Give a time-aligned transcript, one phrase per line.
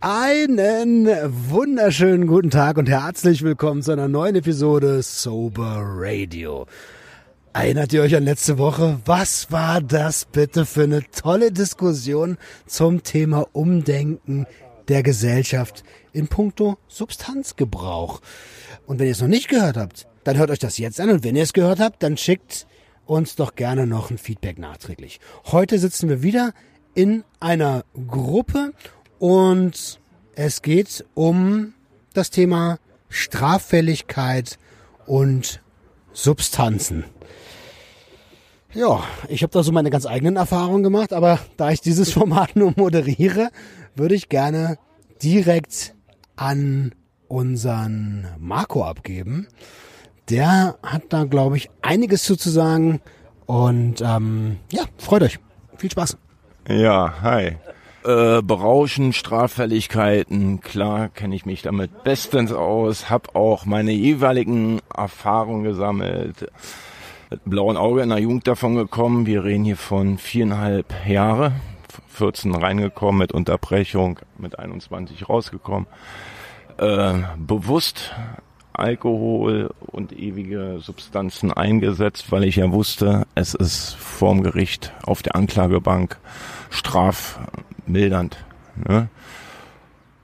[0.00, 1.08] Einen
[1.50, 6.66] wunderschönen guten Tag und herzlich willkommen zu einer neuen Episode Sober Radio.
[7.52, 9.00] Erinnert ihr euch an letzte Woche?
[9.06, 14.46] Was war das bitte für eine tolle Diskussion zum Thema Umdenken
[14.86, 18.20] der Gesellschaft in puncto Substanzgebrauch?
[18.86, 21.24] Und wenn ihr es noch nicht gehört habt, dann hört euch das jetzt an und
[21.24, 22.68] wenn ihr es gehört habt, dann schickt
[23.04, 25.18] uns doch gerne noch ein Feedback nachträglich.
[25.46, 26.52] Heute sitzen wir wieder
[26.94, 28.72] in einer Gruppe
[29.18, 30.00] und
[30.34, 31.74] es geht um
[32.14, 34.58] das Thema Straffälligkeit
[35.06, 35.60] und
[36.12, 37.04] Substanzen.
[38.74, 42.54] Ja, ich habe da so meine ganz eigenen Erfahrungen gemacht, aber da ich dieses Format
[42.54, 43.50] nur moderiere,
[43.94, 44.78] würde ich gerne
[45.22, 45.94] direkt
[46.36, 46.94] an
[47.28, 49.48] unseren Marco abgeben.
[50.28, 53.00] Der hat da, glaube ich, einiges zu, sagen.
[53.46, 55.38] Und ähm, ja, freut euch.
[55.78, 56.18] Viel Spaß.
[56.68, 57.56] Ja, hi.
[58.08, 65.62] Äh, Berauschen, Straffälligkeiten, klar kenne ich mich damit bestens aus, habe auch meine jeweiligen Erfahrungen
[65.62, 66.50] gesammelt.
[67.28, 69.26] Mit blauen Auge in der Jugend davon gekommen.
[69.26, 71.52] Wir reden hier von viereinhalb Jahre,
[72.08, 75.86] 14 reingekommen mit Unterbrechung, mit 21 rausgekommen.
[76.78, 78.14] Äh, bewusst
[78.72, 85.36] Alkohol und ewige Substanzen eingesetzt, weil ich ja wusste, es ist vorm Gericht auf der
[85.36, 86.16] Anklagebank
[87.88, 88.36] strafmildernd.
[88.88, 89.08] Ne?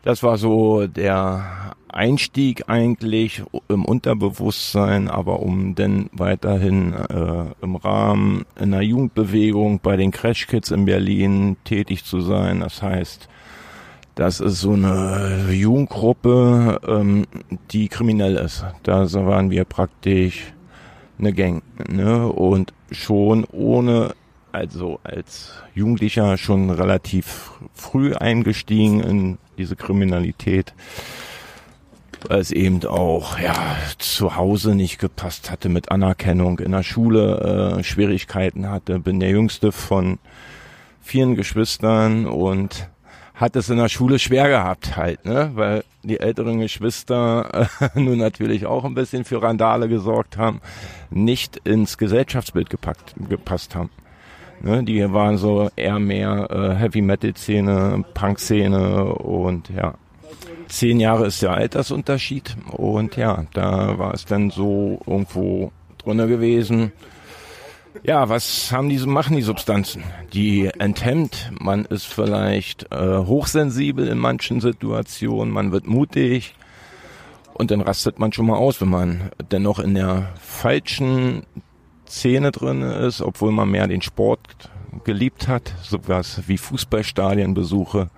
[0.03, 8.45] Das war so der Einstieg eigentlich im Unterbewusstsein, aber um dann weiterhin äh, im Rahmen
[8.57, 12.61] einer Jugendbewegung bei den Crash Kids in Berlin tätig zu sein.
[12.61, 13.29] Das heißt,
[14.17, 17.27] das ist so eine Jugendgruppe, ähm,
[17.71, 18.65] die kriminell ist.
[18.83, 20.53] Da waren wir praktisch
[21.19, 21.63] eine Gang.
[21.89, 22.27] Ne?
[22.29, 24.15] Und schon ohne,
[24.55, 30.73] also als Jugendlicher schon relativ früh eingestiegen in diese Kriminalität,
[32.29, 37.77] weil es eben auch ja zu Hause nicht gepasst hatte mit Anerkennung, in der Schule
[37.79, 39.01] äh, Schwierigkeiten hatte.
[39.01, 40.19] Bin der jüngste von
[41.03, 42.89] vielen Geschwistern und
[43.35, 45.51] hat es in der Schule schwer gehabt halt, ne?
[45.55, 50.61] Weil die älteren Geschwister äh, nun natürlich auch ein bisschen für Randale gesorgt haben,
[51.11, 53.91] nicht ins Gesellschaftsbild gepackt, gepasst haben.
[54.65, 54.83] Ne?
[54.83, 59.95] Die waren so eher mehr äh, Heavy Metal Szene, Punk Szene und ja.
[60.69, 66.93] Zehn Jahre ist der Altersunterschied und ja, da war es dann so irgendwo drunter gewesen
[68.03, 70.05] ja, was haben diese machen die Substanzen?
[70.33, 76.55] Die enthemmt, man ist vielleicht äh, hochsensibel in manchen Situationen, man wird mutig
[77.55, 81.45] und dann rastet man schon mal aus, wenn man dennoch in der falschen
[82.09, 84.41] Szene drin ist, obwohl man mehr den Sport
[85.05, 88.11] geliebt hat, sowas wie Fußballstadienbesuche.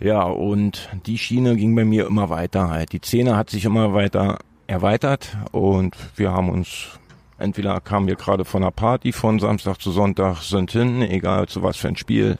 [0.00, 2.92] Ja, und die Schiene ging bei mir immer weiter halt.
[2.92, 6.98] Die Szene hat sich immer weiter erweitert und wir haben uns
[7.42, 11.60] Entweder kamen wir gerade von einer Party von Samstag zu Sonntag, sind hin, egal zu
[11.64, 12.38] was für ein Spiel.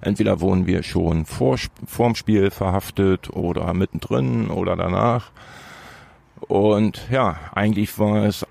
[0.00, 1.56] Entweder wurden wir schon vor,
[1.86, 5.30] vorm Spiel verhaftet oder mittendrin oder danach.
[6.40, 8.44] Und ja, eigentlich war es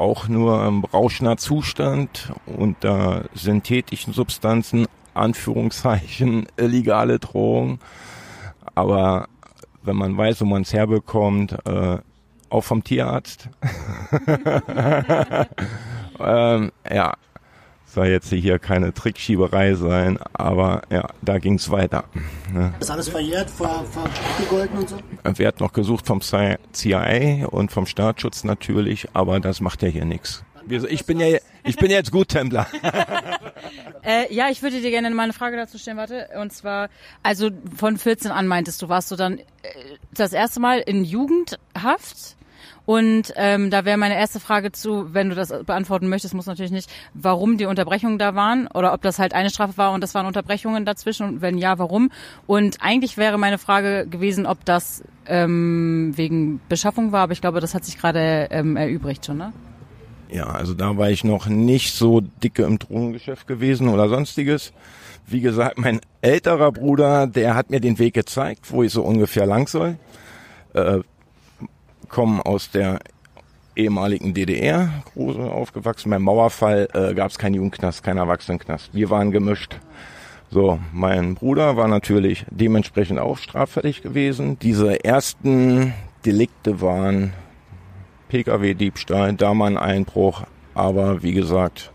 [0.00, 7.78] auch nur ein rauschender Zustand unter synthetischen Substanzen, Anführungszeichen, illegale Drohung.
[8.74, 9.28] Aber
[9.82, 11.98] wenn man weiß, wo man es herbekommt, äh,
[12.48, 13.48] auch vom Tierarzt.
[16.18, 17.14] ähm, ja,
[17.92, 22.04] soll jetzt hier keine Trickschieberei sein, aber ja, da ging's weiter.
[22.52, 22.72] Ne?
[22.80, 23.84] Ist alles verjährt, ver,
[24.74, 24.98] und so?
[25.38, 30.44] Wird noch gesucht vom CIA und vom Staatsschutz natürlich, aber das macht ja hier nichts.
[30.68, 32.66] Ich bin ja, ich bin jetzt gut Templer.
[34.04, 36.28] äh, ja, ich würde dir gerne mal eine Frage dazu stellen, warte.
[36.40, 36.90] Und zwar,
[37.22, 39.42] also von 14 an meintest du, warst du dann äh,
[40.12, 42.36] das erste Mal in Jugendhaft?
[42.90, 46.72] Und ähm, da wäre meine erste Frage zu, wenn du das beantworten möchtest, muss natürlich
[46.72, 50.12] nicht, warum die Unterbrechungen da waren oder ob das halt eine Strafe war und das
[50.16, 52.10] waren Unterbrechungen dazwischen und wenn ja, warum.
[52.48, 57.60] Und eigentlich wäre meine Frage gewesen, ob das ähm, wegen Beschaffung war, aber ich glaube,
[57.60, 59.52] das hat sich gerade ähm, erübrigt schon, ne?
[60.28, 64.72] Ja, also da war ich noch nicht so dicke im Drogengeschäft gewesen oder sonstiges.
[65.28, 69.46] Wie gesagt, mein älterer Bruder, der hat mir den Weg gezeigt, wo ich so ungefähr
[69.46, 69.96] lang soll.
[70.72, 71.00] Äh,
[72.10, 73.00] kommen aus der
[73.76, 76.10] ehemaligen DDR, groß aufgewachsen.
[76.10, 78.90] Beim Mauerfall äh, gab es keinen Jugendknast, keinen Erwachsenenknast.
[78.92, 79.78] Wir waren gemischt.
[80.50, 84.58] So, mein Bruder war natürlich dementsprechend auch straffällig gewesen.
[84.58, 85.94] Diese ersten
[86.26, 87.32] Delikte waren
[88.28, 90.42] Pkw-Diebstahl, da mal ein Einbruch,
[90.74, 91.92] aber wie gesagt,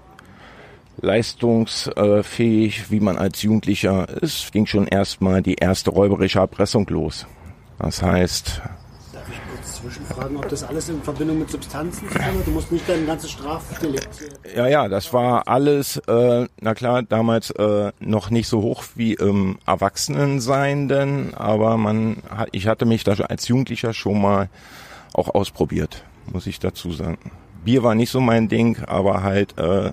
[1.01, 7.27] leistungsfähig, wie man als Jugendlicher ist, ging schon erstmal die erste räuberische Erpressung los.
[7.77, 8.61] Das heißt,
[9.85, 12.17] zwischenfragen, ob das alles in Verbindung mit Substanzen zu?
[12.45, 14.09] Du musst nicht dein ganzes Strafdelikt.
[14.55, 19.13] Ja, ja, das war alles, äh, na klar, damals äh, noch nicht so hoch wie
[19.13, 24.49] im Erwachsenensein, denn, aber man, hat, ich hatte mich da als Jugendlicher schon mal
[25.13, 27.17] auch ausprobiert, muss ich dazu sagen.
[27.63, 29.91] Bier war nicht so mein Ding, aber halt äh,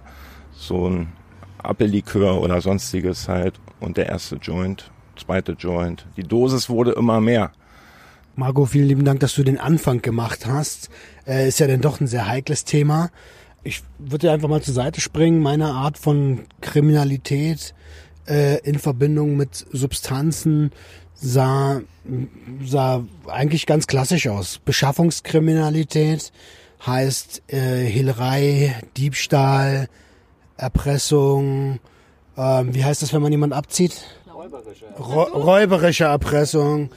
[0.54, 1.12] so ein
[1.58, 6.06] Appellikör oder sonstiges halt und der erste Joint, zweite Joint.
[6.16, 7.52] Die Dosis wurde immer mehr.
[8.34, 10.88] Margot, vielen lieben Dank, dass du den Anfang gemacht hast.
[11.26, 13.10] Äh, ist ja dann doch ein sehr heikles Thema.
[13.62, 15.40] Ich würde einfach mal zur Seite springen.
[15.40, 17.74] Meine Art von Kriminalität
[18.26, 20.70] äh, in Verbindung mit Substanzen
[21.14, 21.82] sah,
[22.64, 24.60] sah eigentlich ganz klassisch aus.
[24.64, 26.32] Beschaffungskriminalität
[26.86, 29.88] heißt äh, Hehlerei, Diebstahl,
[30.56, 31.80] Erpressung.
[32.36, 34.02] Ähm, wie heißt das, wenn man jemand abzieht?
[34.34, 34.86] Räuberische.
[34.98, 36.90] Räuberische Erpressung.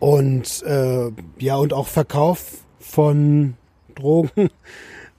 [0.00, 3.54] Und äh, ja, und auch Verkauf von
[3.94, 4.30] Drogen.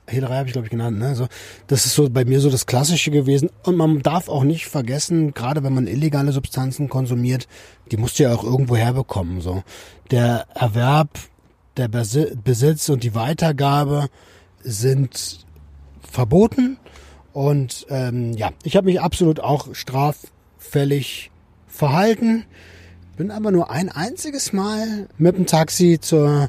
[0.08, 0.98] Hehlerei habe ich, glaube ich, genannt.
[0.98, 1.14] Ne?
[1.14, 1.28] So,
[1.68, 3.50] das ist so bei mir so das Klassische gewesen.
[3.62, 7.46] Und man darf auch nicht vergessen, gerade wenn man illegale Substanzen konsumiert,
[7.92, 9.40] die musst du ja auch irgendwo herbekommen.
[9.40, 9.62] So.
[10.10, 11.10] Der Erwerb,
[11.76, 14.08] der Besi- Besitz und die Weitergabe
[14.62, 15.46] sind
[16.00, 16.76] verboten.
[17.32, 21.30] Und ähm, ja, ich habe mich absolut auch straffällig
[21.68, 22.46] verhalten.
[23.20, 26.48] Bin aber nur ein einziges Mal mit dem Taxi zur,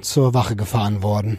[0.00, 1.38] zur Wache gefahren worden.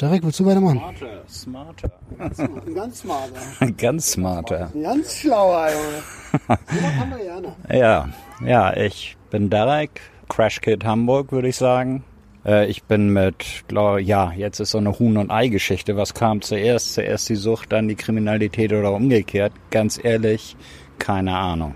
[0.00, 0.80] Derek, willst du weitermachen?
[1.28, 1.90] Smarter.
[2.20, 3.40] Ein ganz smarter.
[3.76, 4.70] Ganz smarter.
[4.72, 7.48] Ein ganz schlauer, Junge.
[7.76, 8.08] Ja,
[8.46, 12.04] ja, ich bin Derek, Crash Kid Hamburg, würde ich sagen.
[12.46, 15.96] Äh, ich bin mit, glaub, ja, jetzt ist so eine Huhn- und Ei-Geschichte.
[15.96, 16.94] Was kam zuerst?
[16.94, 19.52] Zuerst die Sucht, dann die Kriminalität oder umgekehrt?
[19.72, 20.56] Ganz ehrlich,
[21.00, 21.74] keine Ahnung.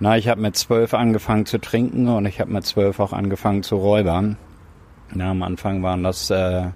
[0.00, 3.64] Na, ich habe mit zwölf angefangen zu trinken und ich habe mit zwölf auch angefangen
[3.64, 4.36] zu räubern.
[5.12, 6.68] Na, am Anfang waren das äh,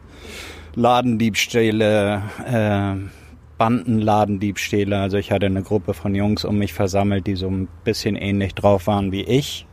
[0.75, 2.95] Ladendiebstähle, äh,
[3.59, 4.99] Bandenladendiebstähle.
[4.99, 8.57] Also ich hatte eine Gruppe von Jungs um mich versammelt, die so ein bisschen ähnlich
[8.57, 9.67] drauf waren wie ich.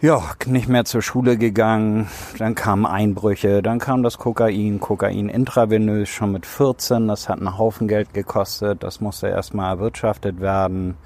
[0.00, 2.08] Ja, nicht mehr zur Schule gegangen,
[2.38, 7.56] dann kamen Einbrüche, dann kam das Kokain, Kokain intravenös schon mit 14, das hat einen
[7.56, 10.98] Haufen Geld gekostet, das musste erstmal erwirtschaftet werden,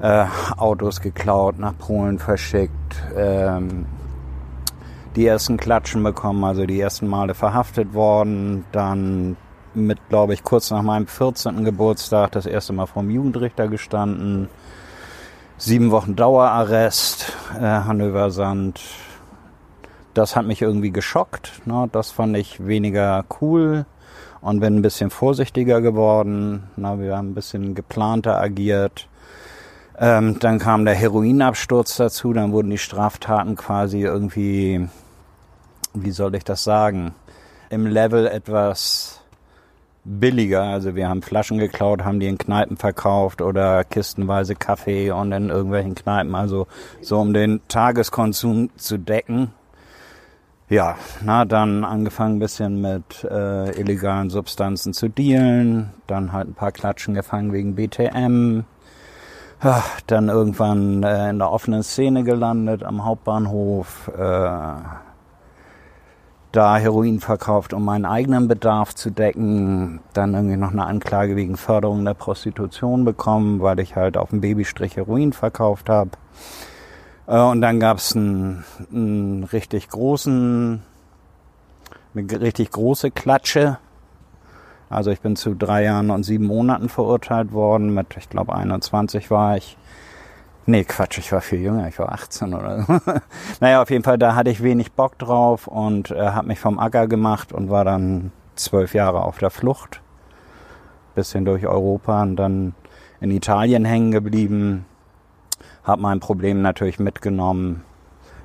[0.00, 0.26] äh,
[0.56, 3.86] Autos geklaut, nach Polen verschickt, ähm,
[5.14, 9.36] die ersten Klatschen bekommen, also die ersten Male verhaftet worden, dann
[9.74, 11.64] mit, glaube ich, kurz nach meinem 14.
[11.64, 14.48] Geburtstag das erste Mal vom Jugendrichter gestanden,
[15.58, 18.80] sieben Wochen Dauerarrest, äh, Hannover Sand.
[20.14, 21.62] Das hat mich irgendwie geschockt.
[21.66, 21.88] Ne?
[21.92, 23.84] Das fand ich weniger cool
[24.40, 26.64] und bin ein bisschen vorsichtiger geworden.
[26.76, 29.08] Na, wir haben ein bisschen geplanter agiert.
[29.98, 32.32] Ähm, dann kam der Heroinabsturz dazu.
[32.32, 34.88] Dann wurden die Straftaten quasi irgendwie,
[35.94, 37.14] wie soll ich das sagen,
[37.70, 39.20] im Level etwas
[40.06, 40.62] billiger.
[40.62, 45.50] Also wir haben Flaschen geklaut, haben die in Kneipen verkauft oder kistenweise Kaffee und in
[45.50, 46.34] irgendwelchen Kneipen.
[46.34, 46.66] Also
[47.00, 49.52] so um den Tageskonsum zu decken.
[50.68, 56.54] Ja, na dann angefangen ein bisschen mit äh, illegalen Substanzen zu dealen, dann halt ein
[56.54, 58.64] paar Klatschen gefangen wegen BTM,
[59.62, 64.74] ja, dann irgendwann äh, in der offenen Szene gelandet am Hauptbahnhof, äh,
[66.52, 70.00] da Heroin verkauft, um meinen eigenen Bedarf zu decken.
[70.12, 74.40] Dann irgendwie noch eine Anklage wegen Förderung der Prostitution bekommen, weil ich halt auf dem
[74.40, 76.10] Babystrich Heroin verkauft habe.
[77.26, 80.82] Äh, und dann gab es einen, einen richtig großen,
[82.14, 83.78] eine richtig große Klatsche.
[84.88, 87.92] Also ich bin zu drei Jahren und sieben Monaten verurteilt worden.
[87.92, 89.76] Mit, ich glaube, 21 war ich.
[90.68, 92.98] Nee, Quatsch, ich war viel jünger, ich war 18 oder so.
[93.60, 96.80] naja, auf jeden Fall, da hatte ich wenig Bock drauf und äh, habe mich vom
[96.80, 100.00] Acker gemacht und war dann zwölf Jahre auf der Flucht.
[101.14, 102.74] Bisschen durch Europa und dann
[103.20, 104.86] in Italien hängen geblieben.
[105.84, 107.84] Hab mein Problem natürlich mitgenommen.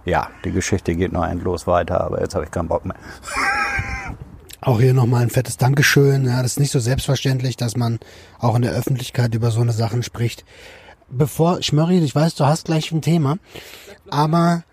[0.06, 2.98] Ja, die Geschichte geht noch endlos weiter, aber jetzt habe ich keinen Bock mehr.
[4.64, 6.26] Auch hier nochmal ein fettes Dankeschön.
[6.26, 8.00] Ja, das ist nicht so selbstverständlich, dass man
[8.38, 10.46] auch in der Öffentlichkeit über so eine Sachen spricht.
[11.10, 13.38] Bevor, Schmörri, ich weiß, du hast gleich ein Thema,
[14.12, 14.64] aber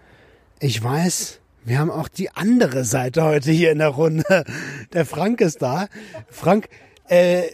[0.61, 4.45] ich weiß, wir haben auch die andere Seite heute hier in der Runde.
[4.93, 5.89] Der Frank ist da.
[6.29, 6.69] Frank,
[7.09, 7.45] äh,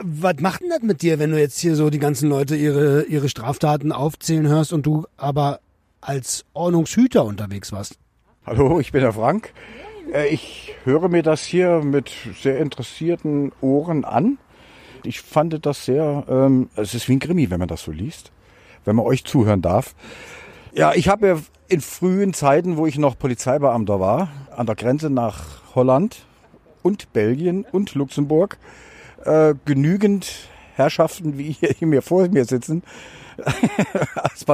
[0.00, 3.04] was macht denn das mit dir, wenn du jetzt hier so die ganzen Leute ihre,
[3.04, 5.60] ihre Straftaten aufzählen hörst und du aber
[6.00, 7.94] als Ordnungshüter unterwegs warst?
[8.44, 9.52] Hallo, ich bin der Frank.
[10.12, 14.38] Äh, Ich höre mir das hier mit sehr interessierten Ohren an.
[15.04, 18.32] ich fand das sehr, ähm, es ist wie ein Krimi, wenn man das so liest,
[18.84, 19.94] wenn man euch zuhören darf.
[20.72, 25.74] Ja, ich habe in frühen Zeiten, wo ich noch Polizeibeamter war, an der Grenze nach
[25.74, 26.26] Holland
[26.82, 28.58] und Belgien und Luxemburg,
[29.24, 32.82] äh, genügend Herrschaften, wie hier, mir vor mir sitzen,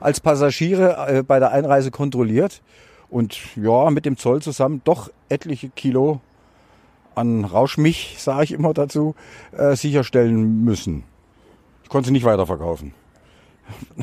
[0.00, 2.62] als Passagiere äh, bei der Einreise kontrolliert
[3.10, 6.20] und ja, mit dem Zoll zusammen doch etliche Kilo
[7.14, 9.14] an Rauschmich, sage ich immer dazu,
[9.52, 11.04] äh, sicherstellen müssen.
[11.82, 12.94] Ich konnte sie nicht weiterverkaufen.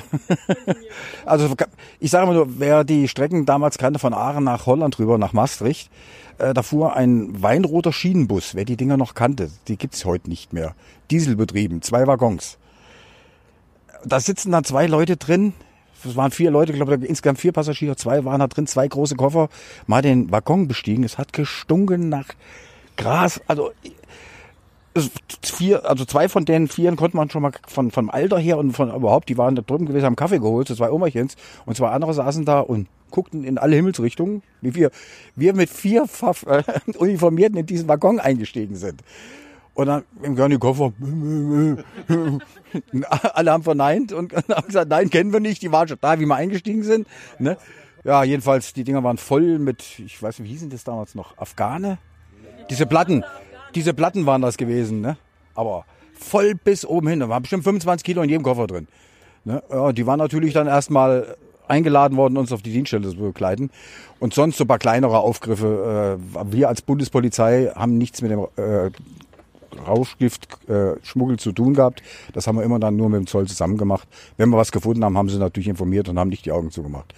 [1.26, 1.54] also
[2.00, 5.34] ich sage mal nur, wer die Strecken damals kannte von Aachen nach Holland rüber, nach
[5.34, 5.90] Maastricht,
[6.38, 10.54] äh, da fuhr ein weinroter Schienenbus, wer die Dinger noch kannte, die gibt's heute nicht
[10.54, 10.76] mehr.
[11.12, 12.58] Dieselbetrieben, zwei Waggons.
[14.06, 15.54] Da sitzen dann zwei Leute drin,
[16.06, 19.16] es waren vier Leute, ich glaube insgesamt vier Passagiere, zwei waren da drin, zwei große
[19.16, 19.50] Koffer,
[19.86, 21.04] mal den Waggon bestiegen.
[21.04, 22.28] Es hat gestunken nach
[22.96, 23.72] Gras, also
[25.44, 28.74] vier, also zwei von den vieren konnte man schon mal von vom Alter her und
[28.74, 31.36] von überhaupt, die waren da drüben gewesen, haben Kaffee geholt, so zwei Omerchens
[31.66, 34.92] und zwei andere saßen da und guckten in alle Himmelsrichtungen, wie wir
[35.36, 36.06] wir mit vier
[36.48, 36.64] äh,
[36.98, 39.02] Uniformierten in diesen Waggon eingestiegen sind.
[39.78, 40.92] Und dann im die Koffer.
[43.34, 45.62] Alle haben verneint und haben gesagt, nein, kennen wir nicht.
[45.62, 47.08] Die waren schon da, wie wir eingestiegen sind.
[47.38, 47.58] Ne?
[48.04, 51.38] Ja, jedenfalls, die Dinger waren voll mit, ich weiß nicht, wie hießen das damals noch?
[51.38, 52.00] Afghane?
[52.72, 53.24] Diese Platten,
[53.76, 55.16] diese Platten waren das gewesen, ne?
[55.54, 57.20] Aber voll bis oben hin.
[57.20, 58.88] Da waren bestimmt 25 Kilo in jedem Koffer drin.
[59.46, 59.62] Ne?
[59.70, 63.70] Ja, die waren natürlich dann erstmal eingeladen worden, uns auf die Dienststelle zu begleiten.
[64.20, 66.18] Und sonst so ein paar kleinere Aufgriffe.
[66.34, 68.90] Äh, wir als Bundespolizei haben nichts mit dem äh,
[69.88, 72.04] Rauschgiftschmuggel äh, zu tun gehabt.
[72.34, 74.08] Das haben wir immer dann nur mit dem Zoll zusammen gemacht.
[74.38, 77.14] Wenn wir was gefunden haben, haben sie natürlich informiert und haben nicht die Augen zugemacht.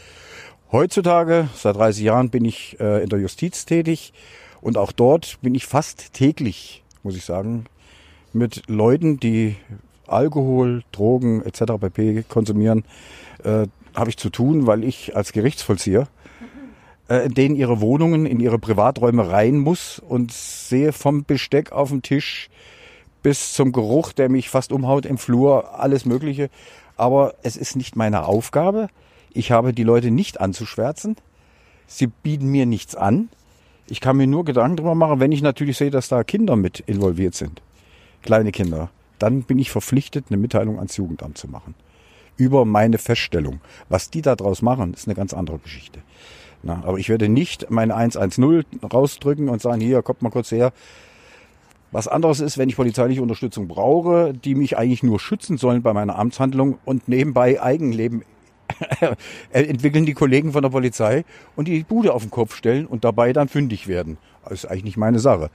[0.71, 4.13] Heutzutage, seit 30 Jahren, bin ich äh, in der Justiz tätig
[4.61, 7.65] und auch dort bin ich fast täglich, muss ich sagen,
[8.33, 9.55] mit Leuten, die
[10.05, 11.73] Alkohol, Drogen etc.
[11.79, 12.23] pp.
[12.27, 12.83] konsumieren,
[13.43, 13.65] äh,
[13.95, 16.07] habe ich zu tun, weil ich als Gerichtsvollzieher
[17.09, 21.89] äh, in denen ihre Wohnungen, in ihre Privaträume rein muss und sehe vom Besteck auf
[21.89, 22.49] dem Tisch
[23.21, 26.49] bis zum Geruch, der mich fast umhaut im Flur, alles Mögliche.
[26.95, 28.87] Aber es ist nicht meine Aufgabe.
[29.33, 31.15] Ich habe die Leute nicht anzuschwärzen.
[31.87, 33.29] Sie bieten mir nichts an.
[33.87, 36.79] Ich kann mir nur Gedanken darüber machen, wenn ich natürlich sehe, dass da Kinder mit
[36.81, 37.61] involviert sind.
[38.21, 38.89] Kleine Kinder.
[39.17, 41.73] Dann bin ich verpflichtet, eine Mitteilung ans Jugendamt zu machen.
[42.37, 43.59] Über meine Feststellung.
[43.89, 46.01] Was die da draus machen, ist eine ganz andere Geschichte.
[46.61, 50.73] Na, aber ich werde nicht meine 110 rausdrücken und sagen, hier, kommt mal kurz her.
[51.91, 55.93] Was anderes ist, wenn ich polizeiliche Unterstützung brauche, die mich eigentlich nur schützen sollen bei
[55.93, 58.23] meiner Amtshandlung und nebenbei Eigenleben
[59.51, 61.25] entwickeln die Kollegen von der Polizei
[61.55, 64.17] und die Bude auf den Kopf stellen und dabei dann fündig werden.
[64.43, 65.49] Das ist eigentlich nicht meine Sache.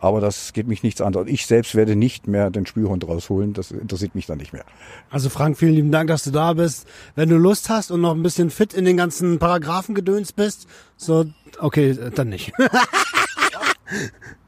[0.00, 1.14] Aber das geht mich nichts an.
[1.26, 3.52] Ich selbst werde nicht mehr den Spürhund rausholen.
[3.52, 4.64] Das interessiert mich dann nicht mehr.
[5.10, 6.86] Also Frank, vielen lieben Dank, dass du da bist.
[7.16, 10.68] Wenn du Lust hast und noch ein bisschen fit in den ganzen Paragraphen gedöns bist,
[10.96, 11.24] so,
[11.58, 12.52] okay, dann nicht.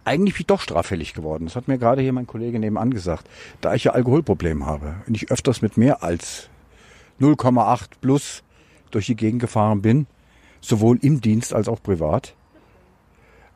[0.04, 1.44] Eigentlich bin ich doch straffällig geworden.
[1.44, 3.28] Das hat mir gerade hier mein Kollege nebenan gesagt.
[3.60, 6.48] Da ich ja Alkoholprobleme habe und ich öfters mit mehr als
[7.20, 8.42] 0,8 plus
[8.90, 10.06] durch die Gegend gefahren bin,
[10.60, 12.34] sowohl im Dienst als auch privat,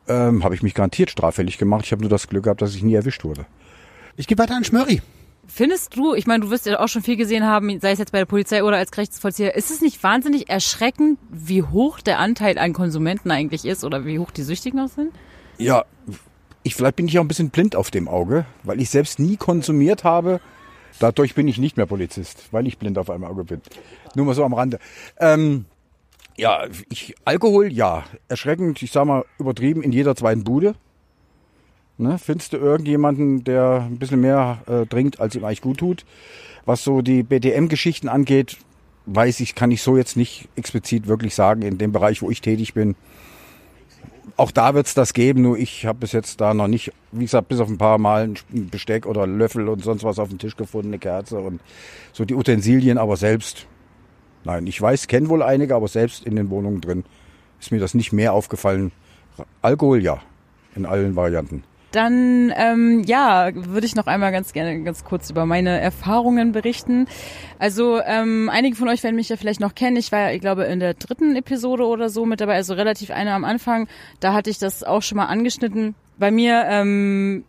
[0.07, 1.85] ähm, habe ich mich garantiert straffällig gemacht.
[1.85, 3.45] Ich habe nur das Glück gehabt, dass ich nie erwischt wurde.
[4.17, 5.01] Ich gehe weiter an Schmörri.
[5.47, 8.11] Findest du, ich meine, du wirst ja auch schon viel gesehen haben, sei es jetzt
[8.11, 12.57] bei der Polizei oder als Gerichtsvollzieher, ist es nicht wahnsinnig erschreckend, wie hoch der Anteil
[12.57, 15.11] an Konsumenten eigentlich ist oder wie hoch die Süchtigen auch sind?
[15.57, 15.85] Ja,
[16.63, 19.37] ich, vielleicht bin ich auch ein bisschen blind auf dem Auge, weil ich selbst nie
[19.37, 20.39] konsumiert habe.
[20.99, 23.61] Dadurch bin ich nicht mehr Polizist, weil ich blind auf einem Auge bin.
[24.15, 24.79] Nur mal so am Rande.
[25.19, 25.65] Ähm,
[26.37, 28.03] ja, ich, Alkohol, ja.
[28.27, 30.75] Erschreckend, ich sag mal, übertrieben in jeder zweiten Bude.
[31.97, 36.05] Ne, findest du irgendjemanden, der ein bisschen mehr äh, trinkt, als ihm eigentlich gut tut?
[36.65, 38.57] Was so die BDM-Geschichten angeht,
[39.05, 42.41] weiß ich, kann ich so jetzt nicht explizit wirklich sagen, in dem Bereich, wo ich
[42.41, 42.95] tätig bin.
[44.35, 47.47] Auch da wird's das geben, nur ich habe bis jetzt da noch nicht, wie gesagt,
[47.47, 50.57] bis auf ein paar Mal ein Besteck oder Löffel und sonst was auf dem Tisch
[50.57, 51.61] gefunden, eine Kerze und
[52.11, 53.67] so die Utensilien, aber selbst
[54.45, 57.03] Nein, ich weiß, kenne wohl einige, aber selbst in den Wohnungen drin
[57.59, 58.91] ist mir das nicht mehr aufgefallen.
[59.61, 60.19] Alkohol ja,
[60.75, 61.63] in allen Varianten.
[61.91, 67.07] Dann ähm, ja, würde ich noch einmal ganz gerne ganz kurz über meine Erfahrungen berichten.
[67.57, 69.95] Also ähm, einige von euch werden mich ja vielleicht noch kennen.
[69.95, 73.11] Ich war ja, ich glaube, in der dritten Episode oder so mit dabei, also relativ
[73.11, 73.87] eine am Anfang.
[74.19, 75.95] Da hatte ich das auch schon mal angeschnitten.
[76.17, 77.45] Bei mir ähm,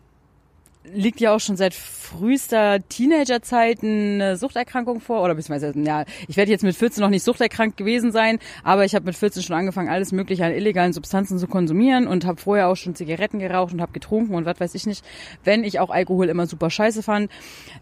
[0.93, 6.51] liegt ja auch schon seit frühester Teenagerzeit eine Suchterkrankung vor oder beziehungsweise ja, ich werde
[6.51, 9.89] jetzt mit 14 noch nicht suchterkrankt gewesen sein, aber ich habe mit 14 schon angefangen,
[9.89, 13.81] alles mögliche an illegalen Substanzen zu konsumieren und habe vorher auch schon Zigaretten geraucht und
[13.81, 15.05] habe getrunken und was weiß ich nicht,
[15.45, 17.31] wenn ich auch Alkohol immer super scheiße fand.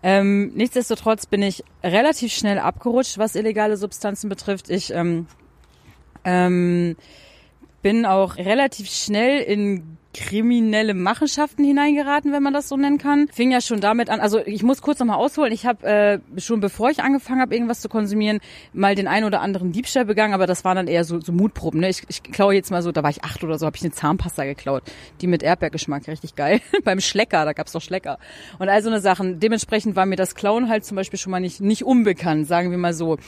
[0.03, 4.71] Ähm, nichtsdestotrotz bin ich relativ schnell abgerutscht, was illegale Substanzen betrifft.
[4.71, 5.27] Ich ähm,
[6.25, 6.97] ähm,
[7.83, 13.29] bin auch relativ schnell in kriminelle Machenschaften hineingeraten, wenn man das so nennen kann.
[13.29, 16.61] Fing ja schon damit an, also ich muss kurz nochmal ausholen, ich habe äh, schon
[16.61, 18.41] bevor ich angefangen habe, irgendwas zu konsumieren,
[18.73, 21.81] mal den einen oder anderen Diebstahl begangen, aber das waren dann eher so, so Mutproben.
[21.81, 21.89] Ne?
[21.89, 23.93] Ich, ich klaue jetzt mal so, da war ich acht oder so, habe ich eine
[23.93, 24.85] Zahnpasta geklaut,
[25.21, 26.61] die mit Erdbeergeschmack, richtig geil.
[26.85, 28.19] Beim Schlecker, da gab's doch Schlecker.
[28.59, 29.41] Und all so eine Sachen.
[29.41, 32.79] Dementsprechend war mir das Klauen halt zum Beispiel schon mal nicht, nicht unbekannt, sagen wir
[32.79, 33.19] mal so.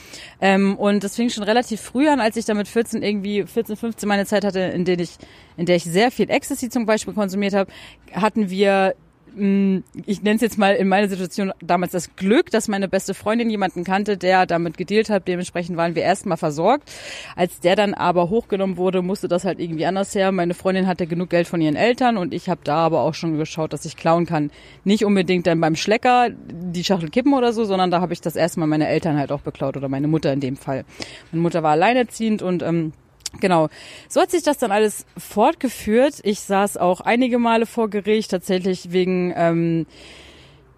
[0.40, 3.76] Ähm, und das fing schon relativ früh an, als ich da mit 14 irgendwie, 14,
[3.76, 5.16] 15 meine Zeit hatte, in der ich,
[5.56, 7.70] in der ich sehr viel Ecstasy zum Beispiel konsumiert habe,
[8.12, 8.94] hatten wir
[9.34, 13.14] mm, ich nenne es jetzt mal in meiner Situation damals das Glück, dass meine beste
[13.14, 15.28] Freundin jemanden kannte, der damit gedealt hat.
[15.28, 16.90] Dementsprechend waren wir erstmal versorgt.
[17.36, 20.32] Als der dann aber hochgenommen wurde, musste das halt irgendwie anders her.
[20.32, 23.38] Meine Freundin hatte genug Geld von ihren Eltern und ich habe da aber auch schon
[23.38, 24.50] geschaut, dass ich klauen kann.
[24.84, 28.36] Nicht unbedingt dann beim Schlecker die Schachtel kippen oder so, sondern da habe ich das
[28.36, 30.84] erstmal meine Eltern halt auch beklaut oder meine Mutter in dem Fall.
[31.32, 32.92] Meine Mutter war alleinerziehend und ähm,
[33.40, 33.68] Genau.
[34.08, 36.20] So hat sich das dann alles fortgeführt.
[36.22, 39.86] Ich saß auch einige Male vor Gericht, tatsächlich wegen ähm,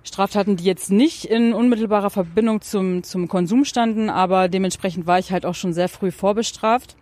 [0.02, 5.32] Straftaten, die jetzt nicht in unmittelbarer Verbindung zum, zum Konsum standen, aber dementsprechend war ich
[5.32, 6.96] halt auch schon sehr früh vorbestraft.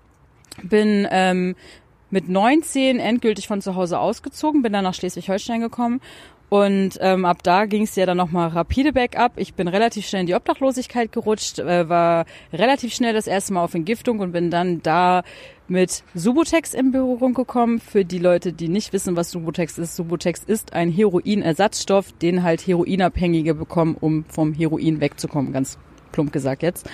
[0.63, 1.55] Bin ähm,
[2.11, 6.01] mit 19 endgültig von zu Hause ausgezogen, bin dann nach Schleswig-Holstein gekommen
[6.49, 9.33] und ähm, ab da ging es ja dann nochmal rapide bergab.
[9.37, 13.65] Ich bin relativ schnell in die Obdachlosigkeit gerutscht, äh, war relativ schnell das erste Mal
[13.65, 15.25] auf Entgiftung und bin dann da
[15.67, 17.81] mit Subutex in Berührung gekommen.
[17.81, 22.65] Für die Leute, die nicht wissen, was Subutex ist, Subutex ist ein Heroinersatzstoff, den halt
[22.65, 25.79] Heroinabhängige bekommen, um vom Heroin wegzukommen, ganz
[26.13, 26.89] plump gesagt jetzt.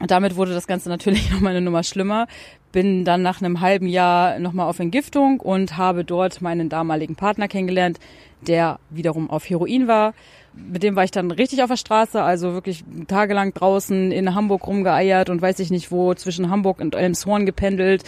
[0.00, 2.26] Damit wurde das Ganze natürlich nochmal eine Nummer schlimmer.
[2.70, 7.48] Bin dann nach einem halben Jahr nochmal auf Entgiftung und habe dort meinen damaligen Partner
[7.48, 7.98] kennengelernt,
[8.46, 10.14] der wiederum auf Heroin war.
[10.54, 14.66] Mit dem war ich dann richtig auf der Straße, also wirklich tagelang draußen in Hamburg
[14.66, 18.04] rumgeeiert und weiß ich nicht wo, zwischen Hamburg und Elmshorn gependelt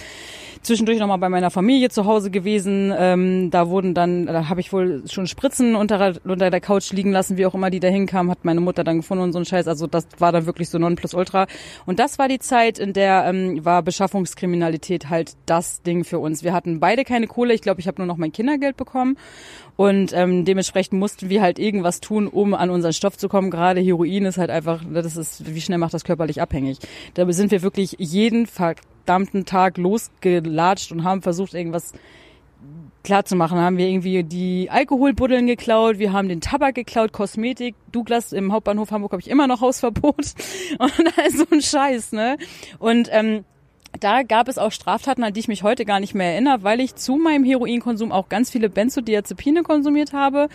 [0.65, 2.93] zwischendurch nochmal bei meiner Familie zu Hause gewesen.
[2.97, 7.13] Ähm, da wurden dann, da habe ich wohl schon Spritzen unter, unter der Couch liegen
[7.13, 9.45] lassen, wie auch immer die da hinkamen, hat meine Mutter dann gefunden und so ein
[9.45, 9.69] Scheiß.
[9.69, 11.47] Also das war dann wirklich so Nonplusultra.
[11.87, 16.43] Und das war die Zeit, in der ähm, war Beschaffungskriminalität halt das Ding für uns.
[16.43, 17.55] Wir hatten beide keine Kohle.
[17.55, 19.17] Ich glaube, ich habe nur noch mein Kindergeld bekommen.
[19.77, 23.51] Und ähm, dementsprechend mussten wir halt irgendwas tun, um an unseren Stoff zu kommen.
[23.51, 26.79] Gerade Heroin ist halt einfach, das ist, wie schnell macht das körperlich abhängig.
[27.15, 31.93] Da sind wir wirklich jeden verdammten Tag losgelatscht und haben versucht, irgendwas
[33.03, 33.59] klar zu machen.
[33.59, 37.75] Haben wir irgendwie die Alkoholbuddeln geklaut, wir haben den Tabak geklaut, Kosmetik.
[37.93, 40.17] Douglas im Hauptbahnhof Hamburg habe ich immer noch Hausverbot
[40.79, 40.93] und
[41.37, 42.39] so ein Scheiß, ne?
[42.79, 43.45] Und ähm,
[44.01, 46.81] da gab es auch Straftaten, an die ich mich heute gar nicht mehr erinnere, weil
[46.81, 50.49] ich zu meinem Heroinkonsum auch ganz viele Benzodiazepine konsumiert habe.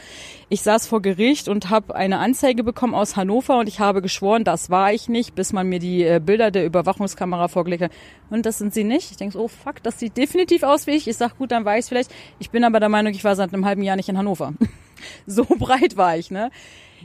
[0.50, 4.44] Ich saß vor Gericht und habe eine Anzeige bekommen aus Hannover und ich habe geschworen,
[4.44, 7.92] das war ich nicht, bis man mir die äh, Bilder der Überwachungskamera vorgelegt hat.
[8.30, 9.12] Und das sind sie nicht.
[9.12, 11.08] Ich denke so, oh fuck, das sieht definitiv aus wie ich.
[11.08, 12.12] Ich sag, gut, dann war ich vielleicht.
[12.40, 14.54] Ich bin aber der Meinung, ich war seit einem halben Jahr nicht in Hannover.
[15.26, 16.52] so breit war ich, ne?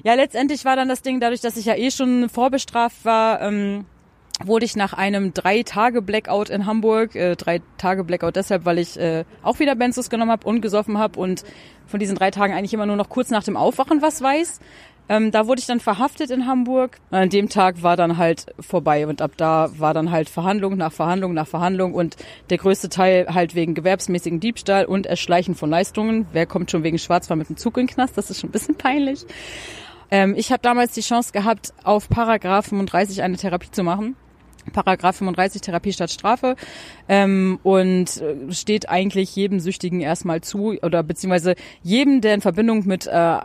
[0.02, 3.86] Ja, letztendlich war dann das Ding, dadurch, dass ich ja eh schon vorbestraft war, ähm,
[4.42, 8.78] wurde ich nach einem drei Tage Blackout in Hamburg, äh, drei Tage Blackout deshalb, weil
[8.78, 11.44] ich äh, auch wieder Benzos genommen habe und gesoffen habe und
[11.86, 14.60] von diesen drei Tagen eigentlich immer nur noch kurz nach dem Aufwachen was weiß.
[15.06, 16.98] Ähm, da wurde ich dann verhaftet in Hamburg.
[17.10, 20.92] An dem Tag war dann halt vorbei und ab da war dann halt Verhandlung nach
[20.92, 22.16] Verhandlung nach Verhandlung und
[22.48, 26.26] der größte Teil halt wegen gewerbsmäßigen Diebstahl und Erschleichen von Leistungen.
[26.32, 28.16] Wer kommt schon wegen Schwarzfahren mit dem Zug in den Knast?
[28.16, 29.26] Das ist schon ein bisschen peinlich.
[30.10, 34.16] Ähm, ich habe damals die Chance gehabt, auf Paragraph 35 eine Therapie zu machen.
[34.72, 36.56] Paragraph 35 Therapie statt Strafe
[37.08, 42.86] ähm, und äh, steht eigentlich jedem Süchtigen erstmal zu oder beziehungsweise jedem, der in Verbindung
[42.86, 43.38] mit äh,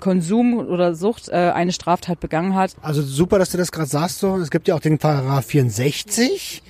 [0.00, 2.74] Konsum oder Sucht äh, eine Straftat begangen hat.
[2.82, 4.18] Also super, dass du das gerade sagst.
[4.18, 4.36] So.
[4.36, 6.62] Es gibt ja auch den Paragraph 64.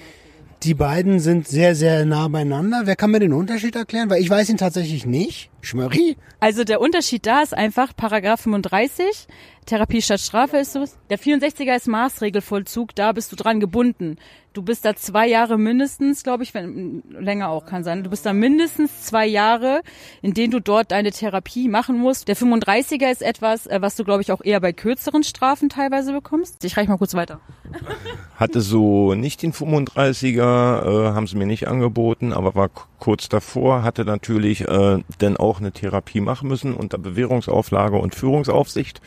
[0.63, 2.83] Die beiden sind sehr, sehr nah beieinander.
[2.85, 4.09] Wer kann mir den Unterschied erklären?
[4.11, 5.51] Weil ich weiß ihn tatsächlich nicht.
[5.65, 6.17] Schmöri?
[6.41, 9.29] Also der Unterschied da ist einfach Paragraph 35
[9.67, 10.85] Therapie statt Strafe ist so.
[11.09, 14.17] Der 64er ist Maßregelvollzug, da bist du dran gebunden.
[14.53, 18.05] Du bist da zwei Jahre mindestens, glaube ich, wenn länger auch kann sein.
[18.05, 19.81] Du bist da mindestens zwei Jahre,
[20.23, 22.29] in denen du dort deine Therapie machen musst.
[22.29, 26.13] Der 35er ist etwas, äh, was du, glaube ich, auch eher bei kürzeren Strafen teilweise
[26.13, 26.65] bekommst.
[26.65, 27.41] Ich reiche mal kurz weiter.
[28.37, 33.83] Hatte so nicht den 35er, äh, haben sie mir nicht angeboten, aber war kurz davor,
[33.83, 39.01] hatte natürlich äh, dann auch auch eine Therapie machen müssen unter Bewährungsauflage und Führungsaufsicht.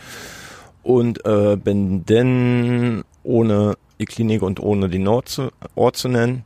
[0.84, 6.44] Und äh, bin dann ohne die Klinik und ohne den Ort zu, Ort zu nennen,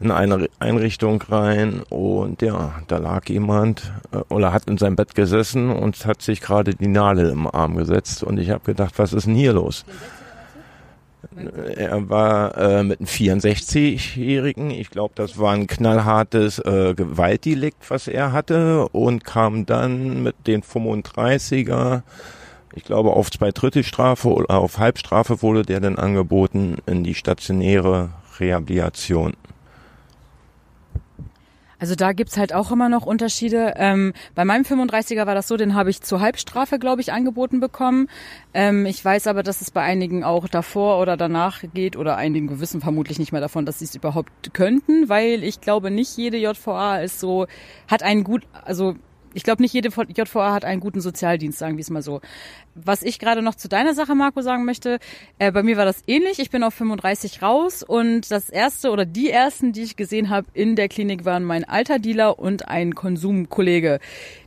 [0.00, 5.14] in eine Einrichtung rein und ja, da lag jemand äh, oder hat in seinem Bett
[5.14, 9.12] gesessen und hat sich gerade die Nadel im Arm gesetzt und ich habe gedacht, was
[9.12, 9.84] ist denn hier los?
[11.76, 18.08] Er war äh, mit einem 64-Jährigen, ich glaube, das war ein knallhartes äh, Gewaltdelikt, was
[18.08, 22.02] er hatte und kam dann mit den 35er,
[22.74, 23.84] ich glaube, auf zwei Drittel
[24.24, 29.34] oder auf Halbstrafe wurde der dann angeboten in die stationäre Rehabilitation.
[31.82, 33.74] Also da gibt's halt auch immer noch Unterschiede.
[33.74, 37.58] Ähm, bei meinem 35er war das so, den habe ich zur Halbstrafe, glaube ich, angeboten
[37.58, 38.08] bekommen.
[38.54, 42.60] Ähm, ich weiß aber, dass es bei einigen auch davor oder danach geht oder einigen
[42.60, 46.36] wissen vermutlich nicht mehr davon, dass sie es überhaupt könnten, weil ich glaube, nicht jede
[46.36, 47.48] JVA ist so,
[47.88, 48.94] hat einen gut, also
[49.34, 52.20] ich glaube, nicht jede JVA hat einen guten Sozialdienst, sagen wir es mal so.
[52.74, 54.98] Was ich gerade noch zu deiner Sache, Marco, sagen möchte,
[55.38, 56.38] äh, bei mir war das ähnlich.
[56.38, 60.46] Ich bin auf 35 raus und das erste oder die ersten, die ich gesehen habe
[60.54, 64.00] in der Klinik, waren mein alter Dealer und ein Konsumkollege.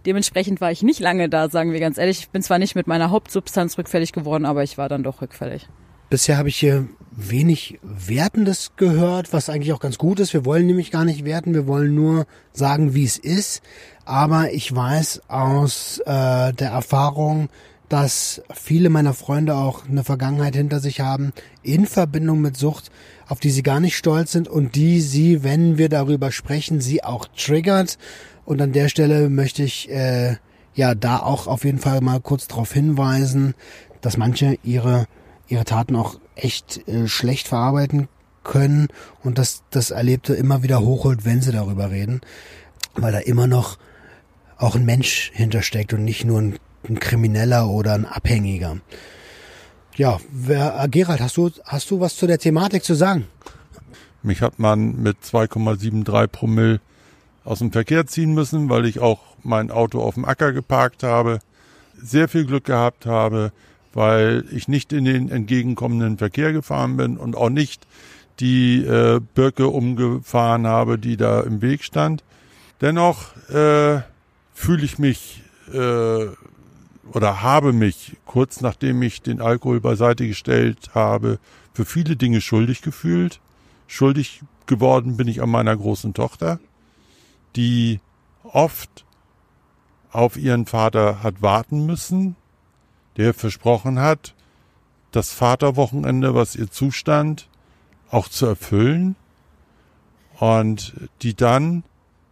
[0.06, 2.20] Dementsprechend war ich nicht lange da, sagen wir ganz ehrlich.
[2.20, 5.68] Ich bin zwar nicht mit meiner Hauptsubstanz rückfällig geworden, aber ich war dann doch rückfällig.
[6.10, 10.34] Bisher habe ich hier wenig Wertendes gehört, was eigentlich auch ganz gut ist.
[10.34, 13.62] Wir wollen nämlich gar nicht werten, wir wollen nur sagen, wie es ist.
[14.04, 17.50] Aber ich weiß aus äh, der Erfahrung,
[17.90, 21.32] dass viele meiner Freunde auch eine Vergangenheit hinter sich haben
[21.64, 22.92] in Verbindung mit Sucht,
[23.28, 27.04] auf die sie gar nicht stolz sind und die sie, wenn wir darüber sprechen, sie
[27.04, 27.98] auch triggert.
[28.44, 30.38] Und an der Stelle möchte ich äh,
[30.74, 33.54] ja da auch auf jeden Fall mal kurz darauf hinweisen,
[34.02, 35.06] dass manche ihre
[35.48, 38.08] ihre Taten auch echt äh, schlecht verarbeiten
[38.44, 38.88] können
[39.24, 42.22] und dass das Erlebte immer wieder hochholt, wenn sie darüber reden,
[42.96, 43.78] weil da immer noch
[44.58, 48.78] auch ein Mensch hintersteckt und nicht nur ein, ein Krimineller oder ein Abhängiger.
[49.96, 53.28] Ja, wer, äh, Gerald, hast du, hast du was zu der Thematik zu sagen?
[54.24, 56.82] Mich hat man mit 2,73 Promille
[57.44, 61.40] aus dem Verkehr ziehen müssen, weil ich auch mein Auto auf dem Acker geparkt habe,
[62.02, 63.52] sehr viel Glück gehabt habe,
[63.96, 67.88] weil ich nicht in den entgegenkommenden Verkehr gefahren bin und auch nicht
[68.40, 72.24] die äh, Birke umgefahren habe, die da im Weg stand.
[72.82, 74.02] Dennoch äh,
[74.54, 76.28] fühle ich mich äh,
[77.14, 81.40] oder habe mich kurz nachdem ich den Alkohol beiseite gestellt habe,
[81.74, 83.40] für viele Dinge schuldig gefühlt.
[83.88, 86.60] Schuldig geworden bin ich an meiner großen Tochter,
[87.56, 88.02] die
[88.44, 89.06] oft
[90.12, 92.36] auf ihren Vater hat warten müssen,
[93.18, 94.36] der versprochen hat,
[95.12, 97.48] das Vaterwochenende, was ihr zustand,
[98.10, 99.16] auch zu erfüllen
[100.40, 101.84] und die dann,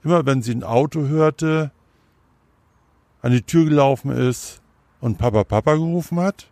[0.04, 1.72] immer wenn sie ein Auto hörte,
[3.22, 4.62] an die Tür gelaufen ist
[5.00, 6.50] und Papa Papa gerufen hat.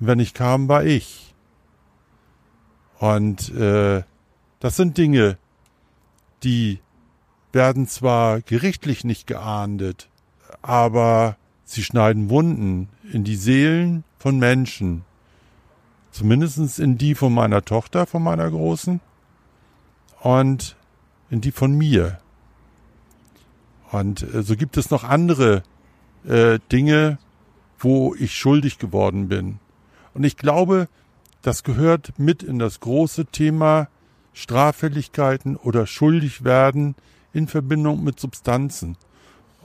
[0.00, 1.34] Und wenn ich kam, war ich.
[2.98, 4.02] Und äh,
[4.58, 5.38] das sind Dinge,
[6.42, 6.80] die
[7.52, 10.08] werden zwar gerichtlich nicht geahndet,
[10.60, 15.04] aber Sie schneiden Wunden in die Seelen von Menschen,
[16.10, 19.00] zumindest in die von meiner Tochter, von meiner Großen,
[20.20, 20.76] und
[21.30, 22.18] in die von mir.
[23.92, 25.62] Und äh, so gibt es noch andere
[26.26, 27.18] äh, Dinge,
[27.78, 29.58] wo ich schuldig geworden bin.
[30.14, 30.88] Und ich glaube,
[31.42, 33.88] das gehört mit in das große Thema
[34.32, 36.94] Straffälligkeiten oder schuldig werden
[37.34, 38.96] in Verbindung mit Substanzen.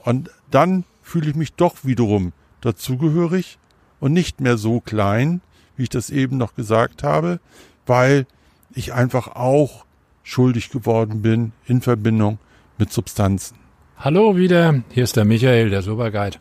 [0.04, 3.58] Und dann fühle ich mich doch wiederum dazugehörig
[4.00, 5.40] und nicht mehr so klein,
[5.76, 7.40] wie ich das eben noch gesagt habe,
[7.86, 8.26] weil
[8.74, 9.84] ich einfach auch
[10.22, 12.38] schuldig geworden bin in Verbindung
[12.78, 13.56] mit Substanzen.
[13.98, 16.38] Hallo wieder, hier ist der Michael, der Superguide.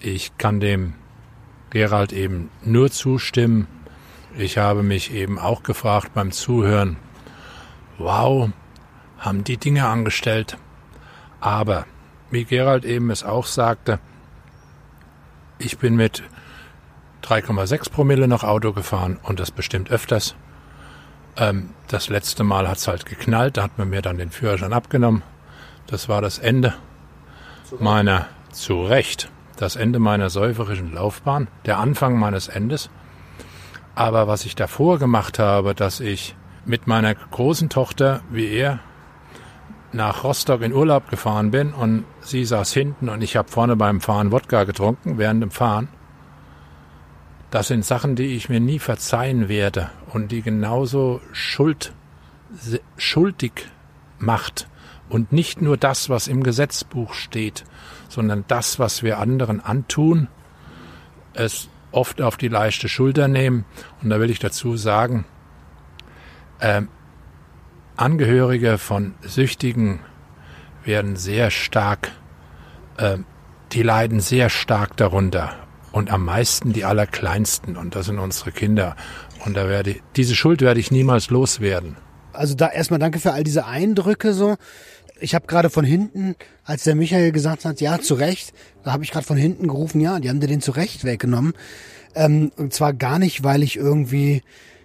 [0.00, 0.94] Ich kann dem
[1.70, 3.68] Gerald eben nur zustimmen.
[4.36, 6.96] Ich habe mich eben auch gefragt beim Zuhören,
[7.98, 8.50] wow,
[9.18, 10.56] haben die Dinge angestellt.
[11.40, 11.86] Aber
[12.30, 14.00] wie Gerald eben es auch sagte,
[15.60, 16.22] ich bin mit
[17.22, 20.34] 3,6 Promille noch Auto gefahren und das bestimmt öfters.
[21.36, 25.22] Ähm, das letzte Mal hat's halt geknallt, da hat man mir dann den Führerschein abgenommen.
[25.86, 26.74] Das war das Ende
[27.78, 32.90] meiner, zu Recht, das Ende meiner säuferischen Laufbahn, der Anfang meines Endes.
[33.94, 38.80] Aber was ich davor gemacht habe, dass ich mit meiner großen Tochter, wie er,
[39.92, 44.00] nach Rostock in Urlaub gefahren bin und sie saß hinten und ich habe vorne beim
[44.00, 45.88] Fahren Wodka getrunken während dem Fahren.
[47.50, 51.92] Das sind Sachen, die ich mir nie verzeihen werde und die genauso schuld,
[52.96, 53.52] schuldig
[54.18, 54.68] macht,
[55.10, 57.64] und nicht nur das, was im Gesetzbuch steht,
[58.08, 60.28] sondern das, was wir anderen antun,
[61.34, 63.64] es oft auf die leichte Schulter nehmen.
[64.02, 65.24] Und da will ich dazu sagen,
[66.60, 66.82] äh,
[68.00, 70.00] Angehörige von Süchtigen
[70.86, 72.10] werden sehr stark,
[72.96, 73.18] äh,
[73.72, 75.52] die leiden sehr stark darunter.
[75.92, 77.76] Und am meisten die Allerkleinsten.
[77.76, 78.96] Und das sind unsere Kinder.
[79.44, 81.96] Und da werde ich, diese Schuld werde ich niemals loswerden.
[82.32, 84.56] Also da erstmal danke für all diese Eindrücke so.
[85.20, 89.04] Ich habe gerade von hinten, als der Michael gesagt hat, ja, zu Recht, da habe
[89.04, 91.52] ich gerade von hinten gerufen, ja, die haben dir den zu Recht weggenommen.
[92.14, 94.42] Ähm, und zwar gar nicht, weil ich irgendwie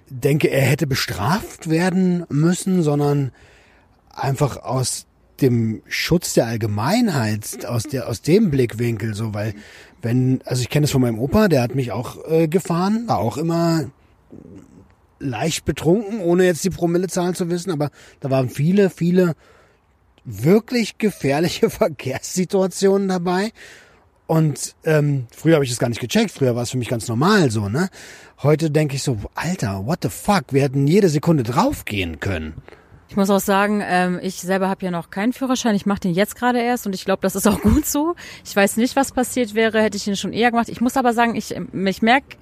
[0.10, 3.32] denke, er hätte bestraft werden müssen, sondern
[4.10, 5.06] einfach aus
[5.42, 9.54] dem Schutz der Allgemeinheit, aus der aus dem Blickwinkel so, weil
[10.02, 13.18] wenn, also ich kenne es von meinem Opa, der hat mich auch äh, gefahren, war
[13.18, 13.86] auch immer
[15.20, 17.90] leicht betrunken, ohne jetzt die Promillezahlen zu wissen, aber
[18.20, 19.36] da waren viele, viele
[20.24, 23.52] wirklich gefährliche Verkehrssituationen dabei.
[24.28, 27.08] Und ähm, früher habe ich das gar nicht gecheckt, früher war es für mich ganz
[27.08, 27.90] normal so, ne?
[28.42, 32.56] Heute denke ich so, Alter, what the fuck, wir hätten jede Sekunde draufgehen können.
[33.16, 35.74] Ich muss auch sagen, ähm, ich selber habe ja noch keinen Führerschein.
[35.74, 38.14] Ich mache den jetzt gerade erst und ich glaube, das ist auch gut so.
[38.44, 40.68] Ich weiß nicht, was passiert wäre, hätte ich ihn schon eher gemacht.
[40.68, 42.36] Ich muss aber sagen, ich, ich merke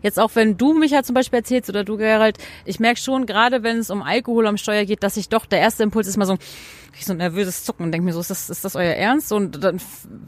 [0.00, 3.26] jetzt auch, wenn du mich ja zum Beispiel erzählst oder du, Gerald, ich merke schon,
[3.26, 6.16] gerade wenn es um Alkohol am Steuer geht, dass ich doch, der erste Impuls ist
[6.16, 6.38] mal so,
[6.98, 9.32] ich so ein nervöses Zucken und denke mir so, ist das, ist das euer Ernst?
[9.32, 9.80] Und dann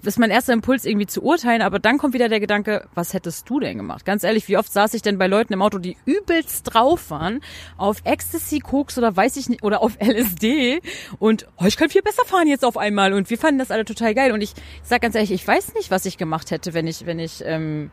[0.03, 3.49] ist mein erster Impuls irgendwie zu urteilen, aber dann kommt wieder der Gedanke, was hättest
[3.49, 4.05] du denn gemacht?
[4.05, 7.41] Ganz ehrlich, wie oft saß ich denn bei Leuten im Auto, die übelst drauf waren,
[7.77, 10.81] auf Ecstasy, Koks oder weiß ich nicht, oder auf LSD
[11.19, 13.85] und oh, ich kann viel besser fahren jetzt auf einmal und wir fanden das alle
[13.85, 16.75] total geil und ich, ich sag ganz ehrlich, ich weiß nicht, was ich gemacht hätte,
[16.75, 17.91] wenn ich, wenn ich ähm,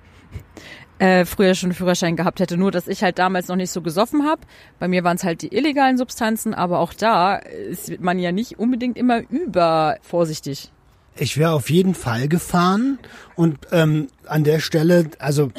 [0.99, 2.57] äh, früher schon einen Führerschein gehabt hätte.
[2.57, 4.41] Nur, dass ich halt damals noch nicht so gesoffen habe.
[4.79, 8.59] Bei mir waren es halt die illegalen Substanzen, aber auch da ist man ja nicht
[8.59, 10.71] unbedingt immer über vorsichtig.
[11.17, 12.99] Ich wäre auf jeden Fall gefahren
[13.35, 15.51] und ähm, an der Stelle, also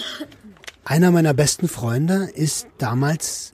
[0.84, 3.51] einer meiner besten Freunde ist damals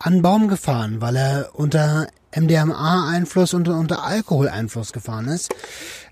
[0.00, 5.54] an Baum gefahren, weil er unter MDMA-Einfluss und unter Alkoholeinfluss gefahren ist.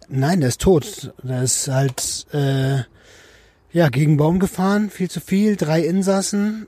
[0.09, 1.13] Nein, der ist tot.
[1.23, 2.83] Der ist halt äh,
[3.73, 6.67] ja, gegen Baum gefahren, viel zu viel, drei Insassen,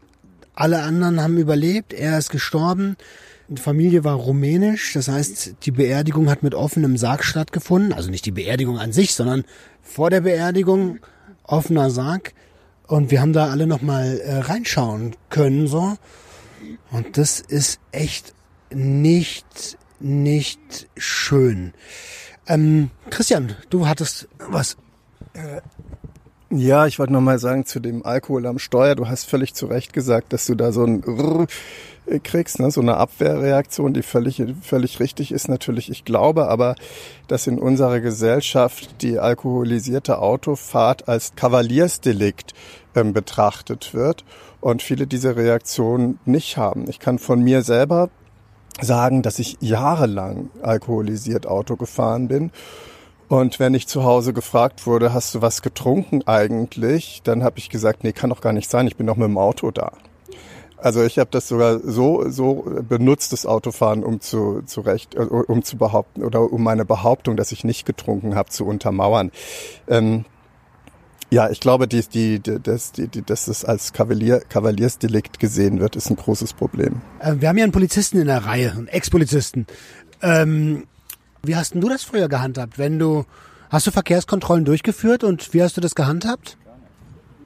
[0.54, 2.96] alle anderen haben überlebt, er ist gestorben.
[3.48, 8.26] Die Familie war rumänisch, das heißt, die Beerdigung hat mit offenem Sarg stattgefunden, also nicht
[8.26, 9.44] die Beerdigung an sich, sondern
[9.82, 10.98] vor der Beerdigung
[11.44, 12.34] offener Sarg
[12.86, 15.96] und wir haben da alle noch mal äh, reinschauen können so.
[16.90, 18.34] Und das ist echt
[18.70, 21.74] nicht nicht schön.
[22.46, 24.76] Ähm, Christian, du hattest was
[26.52, 28.96] ja, ich wollte nochmal sagen zu dem Alkohol am Steuer.
[28.96, 31.46] Du hast völlig zu Recht gesagt, dass du da so ein Rrr
[32.24, 32.72] kriegst, ne?
[32.72, 35.90] so eine Abwehrreaktion, die völlig, völlig richtig ist natürlich.
[35.90, 36.74] Ich glaube aber,
[37.28, 42.54] dass in unserer Gesellschaft die alkoholisierte Autofahrt als Kavaliersdelikt
[42.96, 44.24] ähm, betrachtet wird
[44.60, 46.88] und viele diese Reaktion nicht haben.
[46.88, 48.10] Ich kann von mir selber
[48.80, 52.50] sagen, dass ich jahrelang alkoholisiert Auto gefahren bin
[53.30, 57.70] und wenn ich zu Hause gefragt wurde, hast du was getrunken eigentlich, dann habe ich
[57.70, 59.92] gesagt, nee, kann doch gar nicht sein, ich bin doch mit dem Auto da.
[60.76, 65.20] Also ich habe das sogar so so benutzt, das Autofahren, um zu, zu recht, äh,
[65.20, 69.30] um zu behaupten oder um meine Behauptung, dass ich nicht getrunken habe, zu untermauern.
[69.86, 70.24] Ähm,
[71.30, 75.80] ja, ich glaube, die, die, die, dass, die, die, dass es als Kavalier, Kavaliersdelikt gesehen
[75.80, 77.00] wird, ist ein großes Problem.
[77.20, 79.66] Äh, wir haben ja einen Polizisten in der Reihe, einen Ex-Polizisten.
[80.22, 80.86] Ähm,
[81.42, 82.78] wie hast denn du das früher gehandhabt?
[82.78, 83.24] Wenn du,
[83.70, 86.58] hast du Verkehrskontrollen durchgeführt und wie hast du das gehandhabt?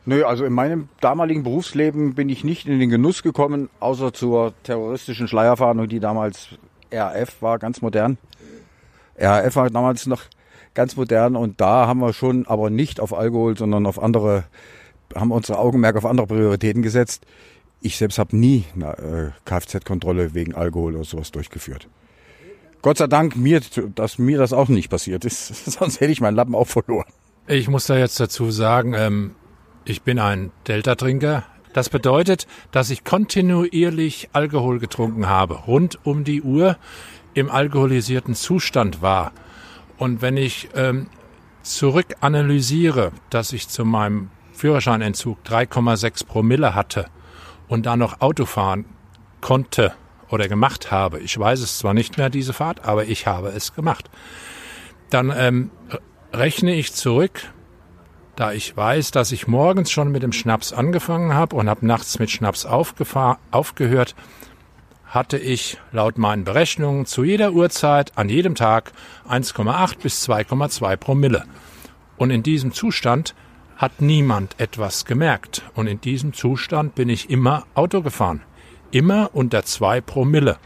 [0.07, 4.53] Nö, also in meinem damaligen Berufsleben bin ich nicht in den Genuss gekommen, außer zur
[4.63, 6.49] terroristischen Schleierfahndung, die damals
[6.93, 8.19] RAF war, ganz modern.
[9.19, 10.23] RAF war damals noch
[10.75, 14.45] ganz modern und da haben wir schon, aber nicht auf Alkohol, sondern auf andere,
[15.15, 17.27] haben unsere Augenmerk auf andere Prioritäten gesetzt.
[17.81, 21.89] Ich selbst habe nie eine äh, Kfz-Kontrolle wegen Alkohol oder sowas durchgeführt.
[22.83, 23.61] Gott sei Dank mir,
[23.95, 25.47] dass mir das auch nicht passiert ist.
[25.71, 27.07] Sonst hätte ich meinen Lappen auch verloren.
[27.47, 29.35] Ich muss da jetzt dazu sagen, ähm,
[29.85, 31.45] ich bin ein Delta-Trinker.
[31.73, 36.77] Das bedeutet, dass ich kontinuierlich Alkohol getrunken habe, rund um die Uhr
[37.35, 39.33] im alkoholisierten Zustand war.
[40.05, 41.07] Und wenn ich ähm,
[41.63, 47.07] zurück analysiere, dass ich zu meinem Führerscheinentzug 3,6 Promille hatte
[47.69, 48.85] und da noch Auto fahren
[49.41, 49.95] konnte,
[50.29, 51.21] oder gemacht habe.
[51.21, 54.11] Ich weiß es zwar nicht mehr, diese Fahrt, aber ich habe es gemacht.
[55.09, 55.71] Dann ähm,
[56.35, 57.41] rechne ich zurück,
[58.37, 62.19] da ich weiß, dass ich morgens schon mit dem Schnaps angefangen habe und habe nachts
[62.19, 64.15] mit Schnaps aufgehört,
[65.15, 68.93] hatte ich laut meinen Berechnungen zu jeder Uhrzeit an jedem Tag
[69.29, 71.45] 1,8 bis 2,2 Promille.
[72.17, 73.37] Und in diesem Zustand
[73.77, 75.63] hat niemand etwas gemerkt.
[75.75, 78.43] Und in diesem Zustand bin ich immer Auto gefahren.
[78.91, 80.59] Immer unter zwei Promille.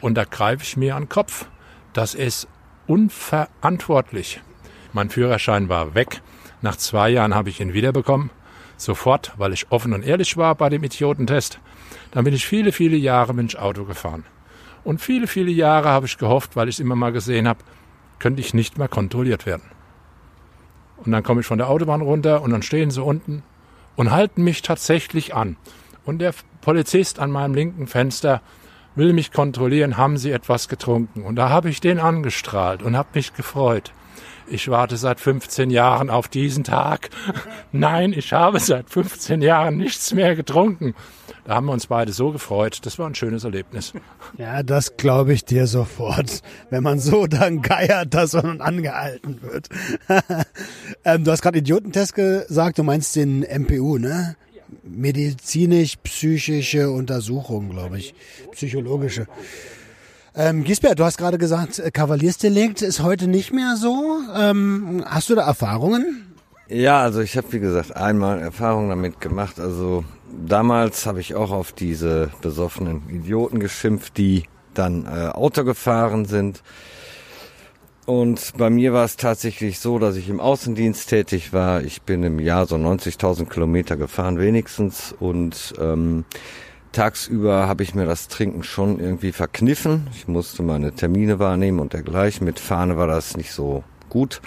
[0.00, 1.46] Und da greife ich mir an den Kopf.
[1.92, 2.48] Das ist
[2.88, 4.40] unverantwortlich.
[4.92, 6.20] Mein Führerschein war weg.
[6.62, 8.30] Nach zwei Jahren habe ich ihn wiederbekommen.
[8.76, 11.60] Sofort, weil ich offen und ehrlich war bei dem Idiotentest.
[12.10, 14.24] Dann bin ich viele, viele Jahre bin ich Auto gefahren.
[14.84, 17.60] Und viele, viele Jahre habe ich gehofft, weil ich es immer mal gesehen habe,
[18.18, 19.70] könnte ich nicht mehr kontrolliert werden.
[20.98, 23.42] Und dann komme ich von der Autobahn runter und dann stehen sie unten
[23.96, 25.56] und halten mich tatsächlich an.
[26.04, 28.40] Und der Polizist an meinem linken Fenster
[28.94, 31.22] will mich kontrollieren, haben sie etwas getrunken.
[31.22, 33.92] Und da habe ich den angestrahlt und habe mich gefreut.
[34.50, 37.10] Ich warte seit 15 Jahren auf diesen Tag.
[37.72, 40.94] Nein, ich habe seit 15 Jahren nichts mehr getrunken.
[41.44, 42.80] Da haben wir uns beide so gefreut.
[42.82, 43.92] Das war ein schönes Erlebnis.
[44.36, 46.42] Ja, das glaube ich dir sofort.
[46.68, 49.70] Wenn man so dann geiert, dass man angehalten wird.
[51.04, 54.36] ähm, du hast gerade Idiotentest gesagt, du meinst den MPU, ne?
[54.82, 58.14] Medizinisch-psychische Untersuchung, glaube ich.
[58.52, 59.26] Psychologische.
[60.34, 64.20] Ähm, Gisbert, du hast gerade gesagt, äh, Kavaliersdelikt ist heute nicht mehr so.
[64.36, 66.34] Ähm, hast du da Erfahrungen?
[66.68, 69.58] Ja, also ich habe wie gesagt einmal Erfahrung damit gemacht.
[69.58, 70.04] Also
[70.46, 76.62] damals habe ich auch auf diese besoffenen Idioten geschimpft, die dann äh, Auto gefahren sind.
[78.04, 81.82] Und bei mir war es tatsächlich so, dass ich im Außendienst tätig war.
[81.82, 86.24] Ich bin im Jahr so 90.000 Kilometer gefahren wenigstens und ähm,
[86.92, 90.08] tagsüber habe ich mir das Trinken schon irgendwie verkniffen.
[90.14, 92.44] Ich musste meine Termine wahrnehmen und dergleichen.
[92.44, 94.40] Mit Fahne war das nicht so gut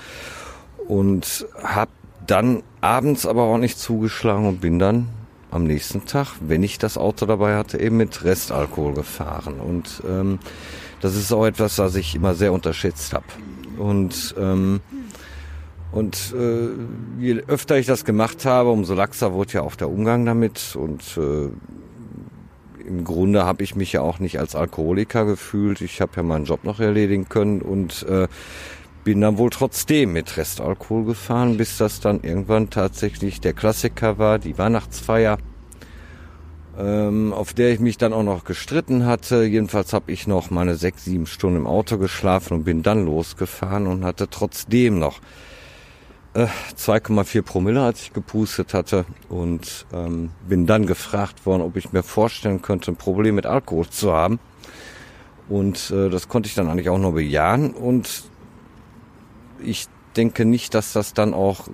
[0.87, 1.91] und habe
[2.27, 5.09] dann abends aber auch nicht zugeschlagen und bin dann
[5.49, 9.59] am nächsten Tag, wenn ich das Auto dabei hatte, eben mit Restalkohol gefahren.
[9.59, 10.39] Und ähm,
[11.01, 13.25] das ist auch etwas, was ich immer sehr unterschätzt habe.
[13.77, 14.81] Und ähm,
[15.91, 16.69] und äh,
[17.19, 20.75] je öfter ich das gemacht habe, umso laxer wurde ja auch der Umgang damit.
[20.75, 21.49] Und äh,
[22.85, 25.81] im Grunde habe ich mich ja auch nicht als Alkoholiker gefühlt.
[25.81, 28.27] Ich habe ja meinen Job noch erledigen können und äh,
[29.03, 34.37] bin dann wohl trotzdem mit Restalkohol gefahren, bis das dann irgendwann tatsächlich der Klassiker war,
[34.39, 35.37] die Weihnachtsfeier,
[36.77, 39.43] ähm, auf der ich mich dann auch noch gestritten hatte.
[39.43, 43.87] Jedenfalls habe ich noch meine sechs, sieben Stunden im Auto geschlafen und bin dann losgefahren
[43.87, 45.19] und hatte trotzdem noch
[46.33, 51.91] äh, 2,4 Promille, als ich gepustet hatte und ähm, bin dann gefragt worden, ob ich
[51.91, 54.39] mir vorstellen könnte, ein Problem mit Alkohol zu haben.
[55.49, 58.23] Und äh, das konnte ich dann eigentlich auch nur bejahen und
[59.63, 61.67] ich denke nicht, dass das dann auch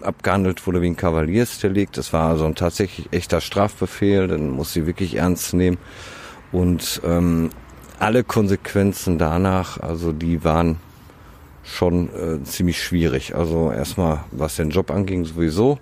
[0.00, 1.96] abgehandelt wurde wie ein Kavaliersdelikt.
[1.96, 5.78] Das war also ein tatsächlich echter Strafbefehl, den muss sie wirklich ernst nehmen.
[6.52, 7.50] Und ähm,
[7.98, 10.78] alle Konsequenzen danach, also die waren
[11.68, 13.34] schon äh, ziemlich schwierig.
[13.34, 15.78] Also erstmal, was den Job anging, sowieso.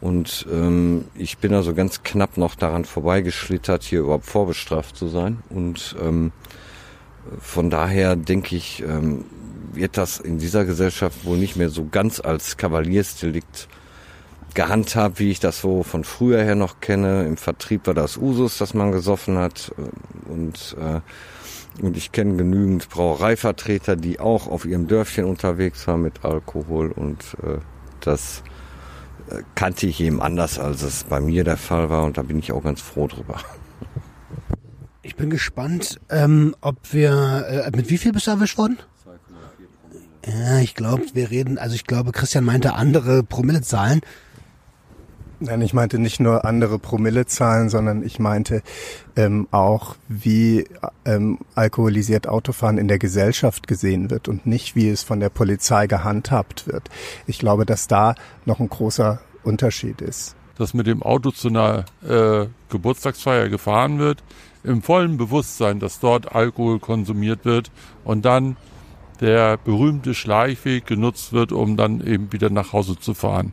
[0.00, 5.42] Und ähm, ich bin also ganz knapp noch daran vorbeigeschlittert, hier überhaupt vorbestraft zu sein.
[5.50, 6.30] Und ähm,
[7.40, 9.24] von daher denke ich, ähm,
[9.72, 13.68] wird das in dieser Gesellschaft wohl nicht mehr so ganz als Kavaliersdelikt
[14.54, 17.26] gehandhabt, wie ich das so von früher her noch kenne.
[17.26, 19.72] Im Vertrieb war das Usus, dass man gesoffen hat.
[20.28, 21.00] Und, äh,
[21.80, 26.92] und ich kenne genügend Brauereivertreter, die auch auf ihrem Dörfchen unterwegs waren mit Alkohol.
[26.92, 27.58] Und äh,
[28.00, 28.42] das
[29.30, 32.04] äh, kannte ich eben anders, als es bei mir der Fall war.
[32.04, 33.40] Und da bin ich auch ganz froh drüber.
[35.02, 38.78] Ich bin gespannt, ähm, ob wir, äh, mit wie viel bist du erwischt worden?
[40.26, 44.00] Ja, ich glaube, wir reden, also ich glaube, Christian meinte andere Promillezahlen.
[45.40, 48.62] Nein, ich meinte nicht nur andere Promillezahlen, sondern ich meinte
[49.14, 50.64] ähm, auch, wie
[51.04, 55.86] ähm, alkoholisiert Autofahren in der Gesellschaft gesehen wird und nicht, wie es von der Polizei
[55.86, 56.88] gehandhabt wird.
[57.28, 60.34] Ich glaube, dass da noch ein großer Unterschied ist.
[60.56, 64.24] Dass mit dem Auto zu einer äh, Geburtstagsfeier gefahren wird,
[64.64, 67.70] im vollen Bewusstsein, dass dort Alkohol konsumiert wird
[68.02, 68.56] und dann
[69.20, 73.52] der berühmte Schleichweg genutzt wird, um dann eben wieder nach Hause zu fahren.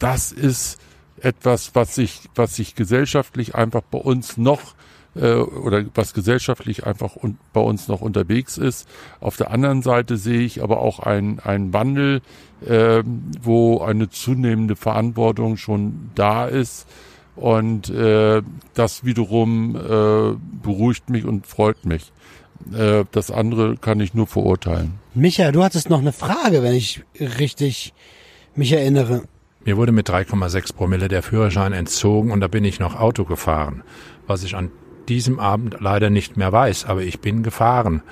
[0.00, 0.80] Das ist
[1.22, 4.74] etwas, was sich, was sich gesellschaftlich einfach bei uns noch
[5.14, 8.88] äh, oder was gesellschaftlich einfach un bei uns noch unterwegs ist.
[9.20, 12.22] Auf der anderen Seite sehe ich aber auch einen, einen Wandel,
[12.66, 13.02] äh,
[13.40, 16.86] wo eine zunehmende Verantwortung schon da ist.
[17.34, 18.42] Und äh,
[18.74, 22.12] das wiederum äh, beruhigt mich und freut mich.
[22.74, 24.94] Äh, das andere kann ich nur verurteilen.
[25.14, 27.94] Micha, du hattest noch eine Frage, wenn ich richtig
[28.54, 29.22] mich erinnere.
[29.64, 33.84] Mir wurde mit 3,6 Promille der Führerschein entzogen und da bin ich noch Auto gefahren.
[34.26, 34.70] Was ich an
[35.08, 38.02] diesem Abend leider nicht mehr weiß, aber ich bin gefahren.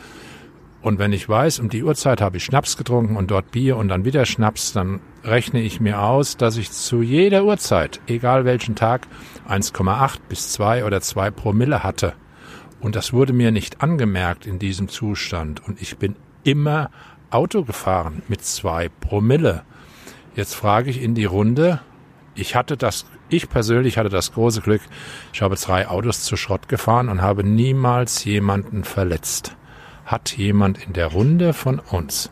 [0.83, 3.89] Und wenn ich weiß, um die Uhrzeit habe ich Schnaps getrunken und dort Bier und
[3.89, 8.77] dann wieder Schnaps, dann rechne ich mir aus, dass ich zu jeder Uhrzeit, egal welchen
[8.77, 9.07] Tag,
[9.49, 12.15] 1,8 bis 2 oder 2 Promille hatte.
[12.81, 15.67] Und das wurde mir nicht angemerkt in diesem Zustand.
[15.67, 16.91] Und ich bin immer
[17.29, 19.63] Auto gefahren mit 2 Promille.
[20.35, 21.81] Jetzt frage ich in die Runde,
[22.35, 24.83] ich hatte das, ich persönlich hatte das große Glück,
[25.33, 29.57] ich habe zwei Autos zu Schrott gefahren und habe niemals jemanden verletzt
[30.11, 32.31] hat jemand in der Runde von uns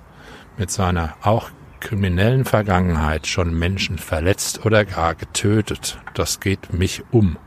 [0.57, 6.01] mit seiner auch kriminellen Vergangenheit schon Menschen verletzt oder gar getötet.
[6.15, 7.39] Das geht mich um.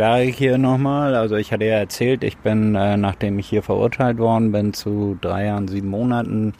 [0.00, 4.16] Da hier nochmal, also ich hatte ja erzählt, ich bin, äh, nachdem ich hier verurteilt
[4.16, 6.54] worden bin, zu drei Jahren, sieben Monaten,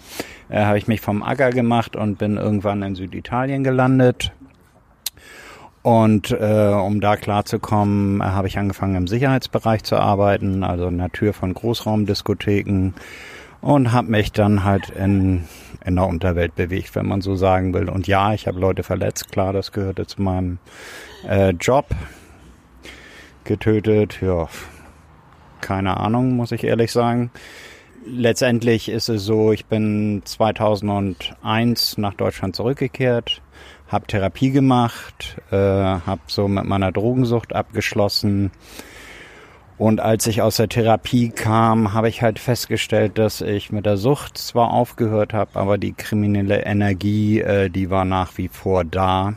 [0.50, 4.32] äh, habe ich mich vom Acker gemacht und bin irgendwann in Süditalien gelandet.
[5.80, 10.98] Und äh, um da klarzukommen, äh, habe ich angefangen im Sicherheitsbereich zu arbeiten, also in
[10.98, 12.92] der Tür von Großraumdiskotheken
[13.62, 15.44] und habe mich dann halt in,
[15.86, 17.88] in der Unterwelt bewegt, wenn man so sagen will.
[17.88, 20.58] Und ja, ich habe Leute verletzt, klar, das gehörte zu meinem
[21.26, 21.86] äh, Job.
[23.44, 24.48] Getötet, ja,
[25.60, 27.30] keine Ahnung, muss ich ehrlich sagen.
[28.06, 33.42] Letztendlich ist es so, ich bin 2001 nach Deutschland zurückgekehrt
[33.90, 38.52] habe Therapie gemacht, äh, habe so mit meiner Drogensucht abgeschlossen.
[39.78, 43.96] Und als ich aus der Therapie kam, habe ich halt festgestellt, dass ich mit der
[43.96, 49.34] Sucht zwar aufgehört habe, aber die kriminelle Energie, äh, die war nach wie vor da.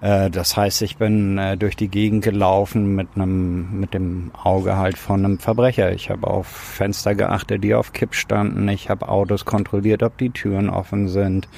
[0.00, 4.76] Äh, das heißt, ich bin äh, durch die Gegend gelaufen mit einem mit dem Auge
[4.76, 5.92] halt von einem Verbrecher.
[5.92, 8.68] Ich habe auf Fenster geachtet, die auf Kipp standen.
[8.68, 11.48] Ich habe Autos kontrolliert, ob die Türen offen sind.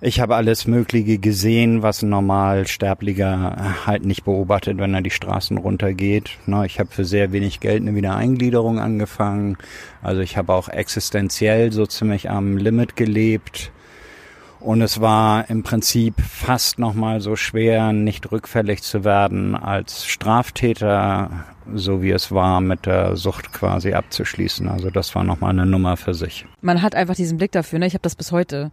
[0.00, 5.58] Ich habe alles Mögliche gesehen, was ein Normalsterblicher halt nicht beobachtet, wenn er die Straßen
[5.58, 6.38] runtergeht.
[6.66, 9.58] Ich habe für sehr wenig Geld eine Wiedereingliederung angefangen.
[10.00, 13.72] Also ich habe auch existenziell so ziemlich am Limit gelebt.
[14.60, 21.44] Und es war im Prinzip fast nochmal so schwer, nicht rückfällig zu werden als Straftäter,
[21.74, 24.68] so wie es war, mit der Sucht quasi abzuschließen.
[24.68, 26.44] Also das war nochmal eine Nummer für sich.
[26.60, 27.86] Man hat einfach diesen Blick dafür, ne?
[27.86, 28.72] Ich habe das bis heute.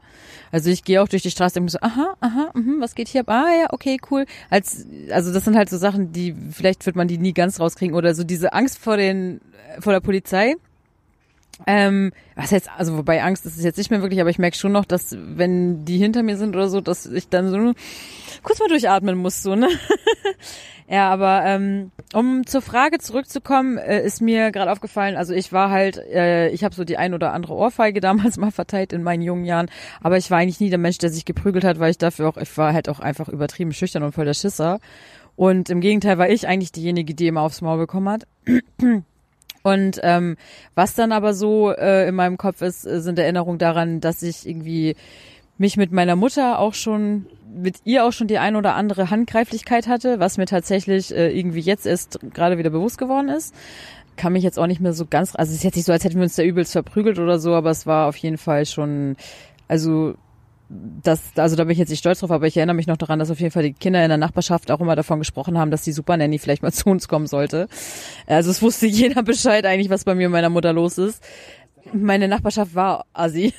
[0.52, 3.22] Also ich gehe auch durch die Straße und so, aha, aha, mh, was geht hier
[3.22, 3.30] ab?
[3.30, 4.26] Ah ja, okay, cool.
[4.50, 7.96] Als, also das sind halt so Sachen, die, vielleicht wird man die nie ganz rauskriegen.
[7.96, 9.40] Oder so diese Angst vor den,
[9.80, 10.56] vor der Polizei
[11.68, 14.58] ähm, was jetzt, also wobei Angst ist es jetzt nicht mehr wirklich, aber ich merke
[14.58, 17.74] schon noch, dass wenn die hinter mir sind oder so, dass ich dann so
[18.43, 19.70] kurz mal durchatmen muss, so, ne?
[20.89, 25.70] ja, aber ähm, um zur Frage zurückzukommen, äh, ist mir gerade aufgefallen, also ich war
[25.70, 29.22] halt, äh, ich habe so die ein oder andere Ohrfeige damals mal verteilt in meinen
[29.22, 29.70] jungen Jahren,
[30.01, 32.38] aber ich war eigentlich nie der Mensch, der sich geprügelt hat, weil ich dafür auch,
[32.38, 34.80] ich war halt auch einfach übertrieben schüchtern und voll der Schisser.
[35.38, 38.28] Und im Gegenteil war ich eigentlich diejenige, die immer aufs Maul bekommen hat.
[39.66, 40.38] Und ähm,
[40.76, 44.47] was dann aber so äh, in meinem Kopf ist, äh, sind Erinnerungen daran, dass ich
[44.47, 44.95] irgendwie
[45.57, 49.88] mich mit meiner Mutter auch schon mit ihr auch schon die ein oder andere Handgreiflichkeit
[49.88, 53.55] hatte, was mir tatsächlich äh, irgendwie jetzt erst gerade wieder bewusst geworden ist.
[54.18, 56.03] Kann mich jetzt auch nicht mehr so ganz, also es ist jetzt nicht so, als
[56.03, 59.16] hätten wir uns da übelst verprügelt oder so, aber es war auf jeden Fall schon,
[59.68, 60.13] also
[60.70, 63.20] das, also da bin ich jetzt nicht stolz drauf, aber ich erinnere mich noch daran,
[63.20, 65.84] dass auf jeden Fall die Kinder in der Nachbarschaft auch immer davon gesprochen haben, dass
[65.84, 67.68] die Super Nanny vielleicht mal zu uns kommen sollte.
[68.28, 71.24] Also es wusste jeder Bescheid eigentlich, was bei mir und meiner Mutter los ist.
[71.93, 73.53] Meine Nachbarschaft war assi.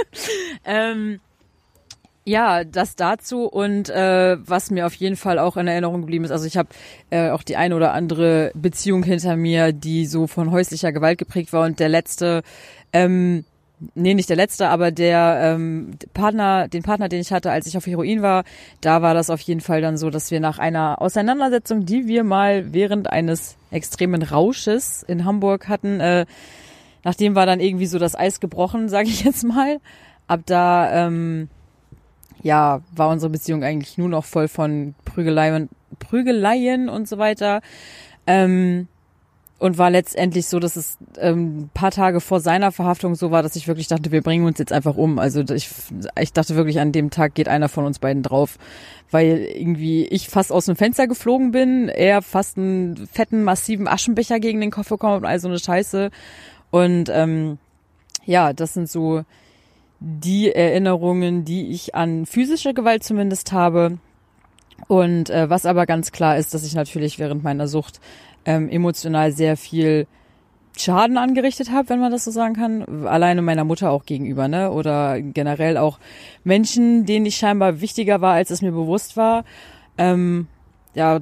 [0.64, 1.20] ähm,
[2.24, 6.30] ja, das dazu und äh, was mir auf jeden Fall auch in Erinnerung geblieben ist.
[6.30, 6.68] Also ich habe
[7.10, 11.52] äh, auch die eine oder andere Beziehung hinter mir, die so von häuslicher Gewalt geprägt
[11.52, 12.42] war und der letzte
[12.92, 13.44] ähm,
[13.94, 17.76] nee, nicht der letzte, aber der ähm, Partner, den Partner, den ich hatte, als ich
[17.76, 18.44] auf Heroin war,
[18.80, 22.24] da war das auf jeden Fall dann so, dass wir nach einer Auseinandersetzung, die wir
[22.24, 26.26] mal während eines extremen Rausches in Hamburg hatten, äh,
[27.04, 29.80] nachdem war dann irgendwie so das Eis gebrochen, sage ich jetzt mal.
[30.26, 31.48] Ab da, ähm,
[32.42, 35.68] ja, war unsere Beziehung eigentlich nur noch voll von Prügeleien,
[35.98, 37.60] Prügeleien und so weiter.
[38.26, 38.88] Ähm,
[39.58, 43.56] und war letztendlich so, dass es ähm, paar Tage vor seiner Verhaftung so war, dass
[43.56, 45.18] ich wirklich dachte, wir bringen uns jetzt einfach um.
[45.18, 45.68] Also ich,
[46.20, 48.56] ich dachte wirklich, an dem Tag geht einer von uns beiden drauf,
[49.10, 54.38] weil irgendwie ich fast aus dem Fenster geflogen bin, er fast einen fetten, massiven Aschenbecher
[54.38, 56.10] gegen den Kopf bekommen und all so eine Scheiße.
[56.70, 57.58] Und ähm,
[58.26, 59.24] ja, das sind so
[59.98, 63.98] die Erinnerungen, die ich an physische Gewalt zumindest habe.
[64.86, 68.00] Und äh, was aber ganz klar ist, dass ich natürlich während meiner Sucht
[68.48, 70.06] ähm, emotional sehr viel
[70.74, 73.06] Schaden angerichtet habe, wenn man das so sagen kann.
[73.06, 74.70] Alleine meiner Mutter auch gegenüber, ne?
[74.70, 75.98] Oder generell auch
[76.44, 79.44] Menschen, denen ich scheinbar wichtiger war, als es mir bewusst war.
[79.98, 80.46] Ähm,
[80.94, 81.20] ja,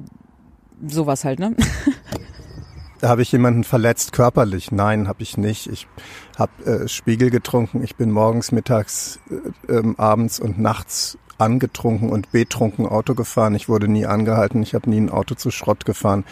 [0.87, 1.53] sowas halt, ne?
[3.01, 4.71] Habe ich jemanden verletzt körperlich?
[4.71, 5.67] Nein, habe ich nicht.
[5.67, 5.87] Ich
[6.35, 7.83] habe äh, Spiegel getrunken.
[7.83, 13.55] Ich bin morgens, mittags, äh, ähm, abends und nachts angetrunken und betrunken Auto gefahren.
[13.55, 14.63] Ich wurde nie angehalten.
[14.63, 16.25] Ich habe nie ein Auto zu Schrott gefahren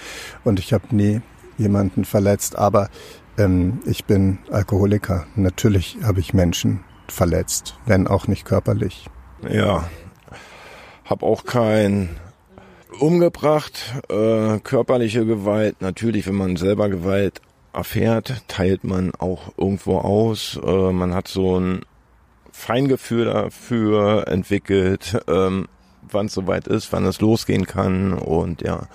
[0.43, 1.22] und ich habe nie
[1.58, 2.58] jemanden verletzt.
[2.58, 2.89] Aber
[3.38, 5.26] ähm, ich bin Alkoholiker.
[5.36, 9.08] Natürlich habe ich Menschen verletzt, wenn auch nicht körperlich.
[9.47, 9.88] Ja,
[11.06, 12.10] hab auch kein
[12.99, 13.93] umgebracht.
[14.10, 17.41] Äh, körperliche Gewalt, natürlich, wenn man selber Gewalt
[17.74, 20.60] erfährt, teilt man auch irgendwo aus.
[20.66, 21.82] Äh, man hat so ein
[22.56, 25.68] Feingefühl dafür entwickelt, ähm,
[26.01, 28.14] wann es soweit ist, wann es losgehen kann.
[28.14, 28.88] Und ja,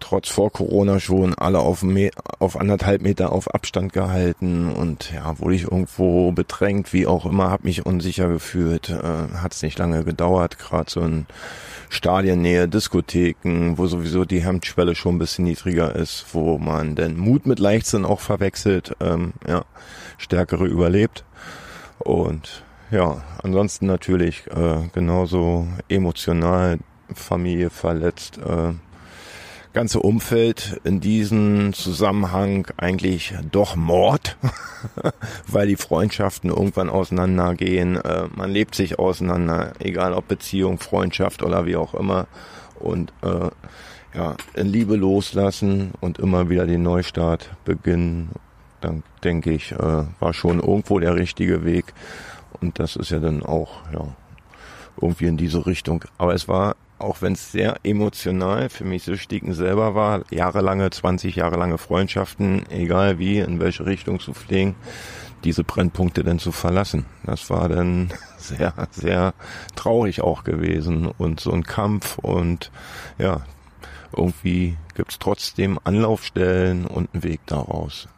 [0.00, 1.84] trotz vor Corona schon alle auf,
[2.40, 4.72] auf anderthalb Meter auf Abstand gehalten.
[4.72, 9.52] Und ja, wurde ich irgendwo bedrängt, wie auch immer, habe mich unsicher gefühlt, äh, hat
[9.52, 11.26] es nicht lange gedauert, gerade so in
[11.90, 17.46] Stadiennähe, Diskotheken, wo sowieso die Hemmschwelle schon ein bisschen niedriger ist, wo man den Mut
[17.46, 19.64] mit Leichtsinn auch verwechselt, ähm, ja,
[20.18, 21.24] Stärkere überlebt
[22.04, 26.78] und ja, ansonsten natürlich äh, genauso emotional
[27.12, 28.72] Familie verletzt, äh,
[29.72, 34.36] ganze Umfeld in diesem Zusammenhang eigentlich doch Mord,
[35.48, 37.96] weil die Freundschaften irgendwann auseinandergehen.
[37.96, 42.28] Äh, man lebt sich auseinander, egal ob Beziehung, Freundschaft oder wie auch immer.
[42.78, 43.50] Und äh,
[44.16, 48.30] ja, in Liebe loslassen und immer wieder den Neustart beginnen,
[48.84, 51.92] dann denke ich, äh, war schon irgendwo der richtige Weg.
[52.60, 54.06] Und das ist ja dann auch, ja,
[55.00, 56.04] irgendwie in diese Richtung.
[56.18, 61.36] Aber es war auch wenn es sehr emotional für mich Süchtigen selber war, jahrelange, 20
[61.36, 64.74] Jahre lange Freundschaften, egal wie, in welche Richtung zu pflegen,
[65.44, 67.04] diese Brennpunkte dann zu verlassen.
[67.24, 69.34] Das war dann sehr, sehr
[69.74, 72.70] traurig auch gewesen und so ein Kampf und
[73.18, 73.42] ja,
[74.16, 78.08] irgendwie gibt's trotzdem Anlaufstellen und einen Weg daraus.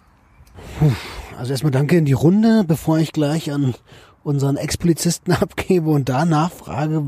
[1.36, 3.74] Also erstmal danke in die Runde, bevor ich gleich an
[4.22, 7.02] unseren Ex-Polizisten abgebe und da nachfrage,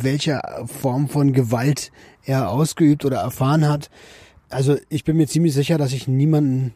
[0.00, 0.40] welche
[0.80, 1.92] Form von Gewalt
[2.24, 3.90] er ausgeübt oder erfahren hat.
[4.48, 6.74] Also ich bin mir ziemlich sicher, dass ich niemanden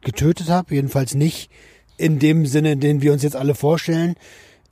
[0.00, 1.50] getötet habe, jedenfalls nicht
[1.96, 4.14] in dem Sinne, den wir uns jetzt alle vorstellen.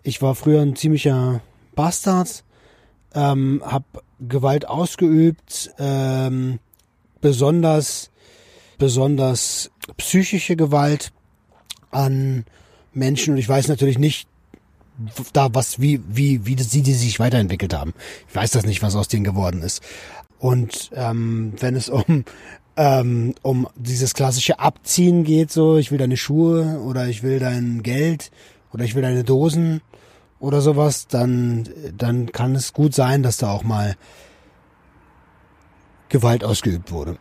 [0.02, 1.40] Ich war früher ein ziemlicher
[1.74, 2.44] Bastard,
[3.14, 3.84] ähm, habe
[4.20, 6.58] Gewalt ausgeübt, ähm,
[7.20, 8.10] besonders
[8.78, 11.12] besonders psychische Gewalt
[11.90, 12.44] an
[12.92, 14.28] Menschen und ich weiß natürlich nicht,
[15.32, 17.92] da was, wie, wie, wie sie die sich weiterentwickelt haben.
[18.28, 19.82] Ich weiß das nicht, was aus denen geworden ist.
[20.38, 22.24] Und ähm, wenn es um
[22.76, 27.82] ähm, um dieses klassische Abziehen geht, so ich will deine Schuhe oder ich will dein
[27.82, 28.30] Geld
[28.72, 29.80] oder ich will deine Dosen
[30.40, 33.96] oder sowas, dann dann kann es gut sein, dass da auch mal
[36.08, 37.16] Gewalt ausgeübt wurde.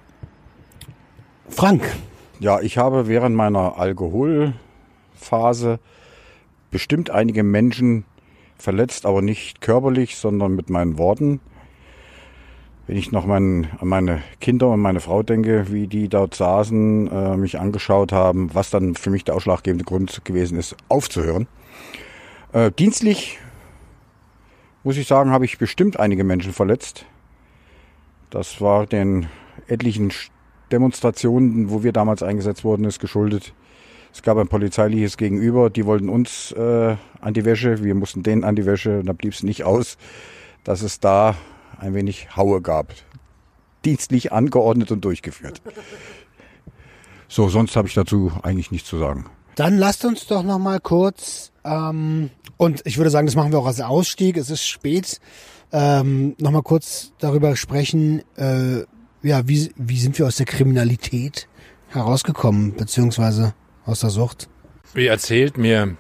[1.49, 1.83] Frank.
[2.39, 5.79] Ja, ich habe während meiner Alkoholphase
[6.71, 8.05] bestimmt einige Menschen
[8.57, 11.39] verletzt, aber nicht körperlich, sondern mit meinen Worten.
[12.87, 17.11] Wenn ich noch mein, an meine Kinder und meine Frau denke, wie die dort saßen,
[17.11, 21.47] äh, mich angeschaut haben, was dann für mich der ausschlaggebende Grund gewesen ist, aufzuhören.
[22.53, 23.39] Äh, dienstlich,
[24.83, 27.05] muss ich sagen, habe ich bestimmt einige Menschen verletzt.
[28.29, 29.27] Das war den
[29.67, 30.11] etlichen
[30.71, 33.53] Demonstrationen, wo wir damals eingesetzt wurden, ist geschuldet.
[34.13, 38.43] Es gab ein polizeiliches Gegenüber, die wollten uns äh, an die Wäsche, wir mussten denen
[38.43, 39.97] an die Wäsche und da blieb es nicht aus,
[40.63, 41.35] dass es da
[41.77, 42.93] ein wenig Haue gab.
[43.83, 45.61] Dienstlich angeordnet und durchgeführt.
[47.27, 49.25] So, sonst habe ich dazu eigentlich nichts zu sagen.
[49.55, 53.59] Dann lasst uns doch noch mal kurz ähm, und ich würde sagen, das machen wir
[53.59, 54.37] auch als Ausstieg.
[54.37, 55.19] Es ist spät.
[55.71, 58.21] Ähm, noch mal kurz darüber sprechen.
[58.37, 58.83] Äh,
[59.25, 61.47] ja, wie wie sind wir aus der Kriminalität
[61.89, 63.53] herausgekommen, beziehungsweise
[63.85, 64.47] aus der Sucht?
[64.93, 65.97] Wie erzählt, mir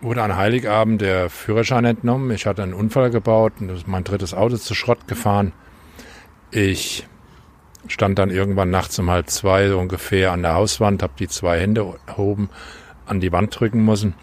[0.00, 2.30] wurde an Heiligabend der Führerschein entnommen.
[2.30, 5.52] Ich hatte einen Unfall gebaut und mein drittes Auto zu Schrott gefahren.
[6.50, 7.06] Ich
[7.88, 11.60] stand dann irgendwann nachts um halb zwei so ungefähr an der Hauswand, habe die zwei
[11.60, 12.48] Hände erhoben,
[13.04, 14.14] an die Wand drücken müssen.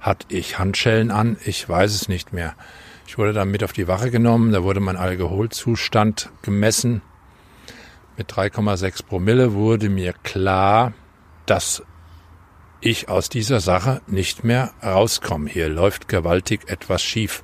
[0.00, 1.36] Hatte ich Handschellen an?
[1.44, 2.54] Ich weiß es nicht mehr.
[3.12, 7.02] Ich wurde dann mit auf die Wache genommen, da wurde mein Alkoholzustand gemessen.
[8.16, 10.94] Mit 3,6 Promille wurde mir klar,
[11.44, 11.82] dass
[12.80, 15.50] ich aus dieser Sache nicht mehr rauskomme.
[15.50, 17.42] Hier läuft gewaltig etwas schief.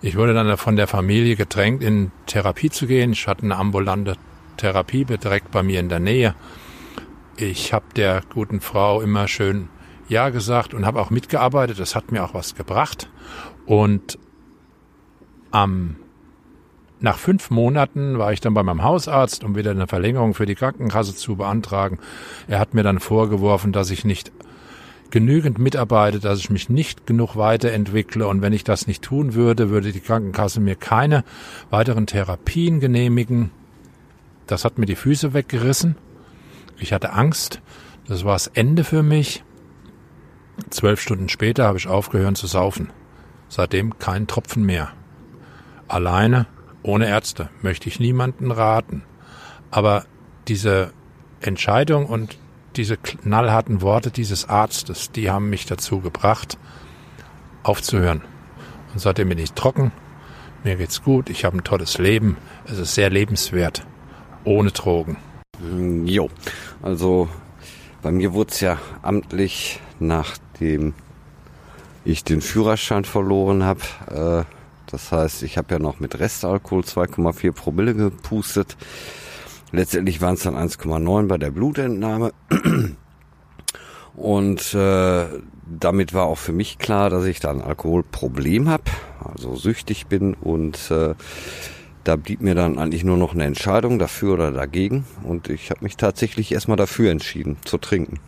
[0.00, 3.12] Ich wurde dann von der Familie gedrängt, in Therapie zu gehen.
[3.12, 4.16] Ich hatte eine ambulante
[4.56, 6.34] Therapie direkt bei mir in der Nähe.
[7.36, 9.68] Ich habe der guten Frau immer schön
[10.08, 11.78] Ja gesagt und habe auch mitgearbeitet.
[11.78, 13.10] Das hat mir auch was gebracht.
[13.66, 14.18] Und
[15.50, 15.96] am
[17.02, 20.54] nach fünf Monaten war ich dann bei meinem Hausarzt, um wieder eine Verlängerung für die
[20.54, 21.98] Krankenkasse zu beantragen.
[22.46, 24.30] Er hat mir dann vorgeworfen, dass ich nicht
[25.10, 29.70] genügend mitarbeite, dass ich mich nicht genug weiterentwickle und wenn ich das nicht tun würde,
[29.70, 31.24] würde die Krankenkasse mir keine
[31.70, 33.50] weiteren Therapien genehmigen.
[34.46, 35.96] Das hat mir die Füße weggerissen.
[36.78, 37.62] Ich hatte Angst.
[38.06, 39.42] Das war das Ende für mich.
[40.68, 42.90] Zwölf Stunden später habe ich aufgehört zu saufen.
[43.48, 44.92] Seitdem kein Tropfen mehr.
[45.90, 46.46] Alleine,
[46.84, 49.02] ohne Ärzte, möchte ich niemanden raten.
[49.72, 50.04] Aber
[50.46, 50.92] diese
[51.40, 52.38] Entscheidung und
[52.76, 56.58] diese knallharten Worte dieses Arztes, die haben mich dazu gebracht,
[57.64, 58.22] aufzuhören.
[58.92, 59.90] Und seitdem bin ich trocken,
[60.62, 62.36] mir geht's gut, ich habe ein tolles Leben,
[62.66, 63.84] es ist sehr lebenswert,
[64.44, 65.16] ohne Drogen.
[65.58, 66.30] Mm, jo,
[66.82, 67.28] also
[68.00, 70.94] bei mir wurde es ja amtlich, nachdem
[72.04, 74.46] ich den Führerschein verloren habe.
[74.46, 74.59] Äh,
[74.90, 78.76] das heißt, ich habe ja noch mit Restalkohol 2,4 Promille gepustet.
[79.72, 82.32] Letztendlich waren es dann 1,9 bei der Blutentnahme.
[84.14, 85.26] Und äh,
[85.66, 88.84] damit war auch für mich klar, dass ich da ein Alkoholproblem habe,
[89.24, 90.34] also süchtig bin.
[90.34, 91.14] Und äh,
[92.04, 95.04] da blieb mir dann eigentlich nur noch eine Entscheidung dafür oder dagegen.
[95.22, 98.18] Und ich habe mich tatsächlich erstmal dafür entschieden, zu trinken.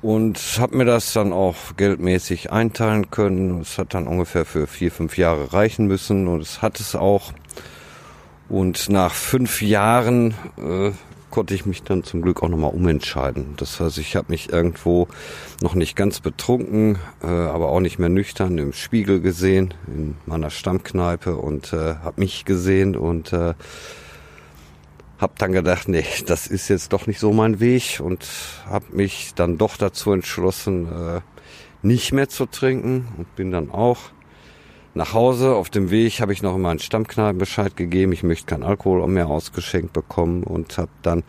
[0.00, 3.60] Und habe mir das dann auch geldmäßig einteilen können.
[3.60, 6.28] Es hat dann ungefähr für vier, fünf Jahre reichen müssen.
[6.28, 7.32] Und es hat es auch.
[8.48, 10.92] Und nach fünf Jahren äh,
[11.30, 13.54] konnte ich mich dann zum Glück auch nochmal umentscheiden.
[13.56, 15.08] Das heißt, ich habe mich irgendwo
[15.62, 20.50] noch nicht ganz betrunken, äh, aber auch nicht mehr nüchtern im Spiegel gesehen, in meiner
[20.50, 23.54] Stammkneipe und äh, habe mich gesehen und äh,
[25.18, 28.26] habe dann gedacht, nee, das ist jetzt doch nicht so mein Weg und
[28.66, 31.20] habe mich dann doch dazu entschlossen, äh,
[31.82, 33.98] nicht mehr zu trinken und bin dann auch
[34.94, 35.54] nach Hause.
[35.54, 38.12] Auf dem Weg habe ich noch meinen Stammkneipen Bescheid gegeben.
[38.12, 41.24] Ich möchte keinen Alkohol mehr ausgeschenkt bekommen und habe dann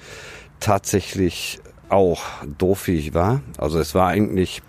[0.59, 1.59] tatsächlich
[1.89, 2.21] auch
[2.57, 3.41] doof wie ich war.
[3.57, 4.61] Also es war eigentlich,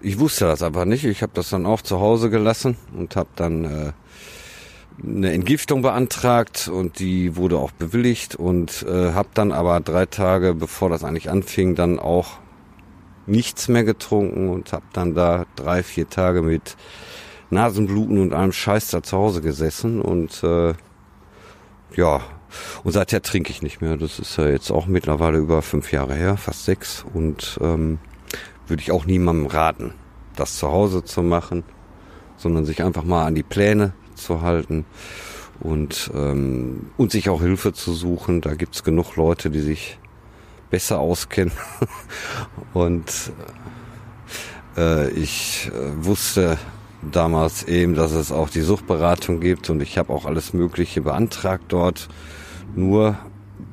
[0.00, 1.04] ich wusste das aber nicht.
[1.04, 3.92] Ich habe das dann auch zu Hause gelassen und habe dann äh,
[5.02, 10.54] eine Entgiftung beantragt und die wurde auch bewilligt und äh, habe dann aber drei Tage
[10.54, 12.38] bevor das eigentlich anfing dann auch
[13.26, 16.76] nichts mehr getrunken und habe dann da drei vier Tage mit
[17.50, 20.74] Nasenbluten und allem Scheiß da zu Hause gesessen und äh,
[21.94, 22.20] ja,
[22.84, 23.96] und seither trinke ich nicht mehr.
[23.96, 27.04] Das ist ja jetzt auch mittlerweile über fünf Jahre her, fast sechs.
[27.12, 27.98] Und ähm,
[28.66, 29.94] würde ich auch niemandem raten,
[30.36, 31.64] das zu Hause zu machen,
[32.36, 34.84] sondern sich einfach mal an die Pläne zu halten
[35.60, 38.40] und, ähm, und sich auch Hilfe zu suchen.
[38.40, 39.98] Da gibt's genug Leute, die sich
[40.70, 41.52] besser auskennen.
[42.74, 43.32] und
[44.76, 46.58] äh, ich äh, wusste
[47.02, 51.64] damals eben, dass es auch die Suchtberatung gibt und ich habe auch alles Mögliche beantragt
[51.68, 52.08] dort.
[52.74, 53.18] Nur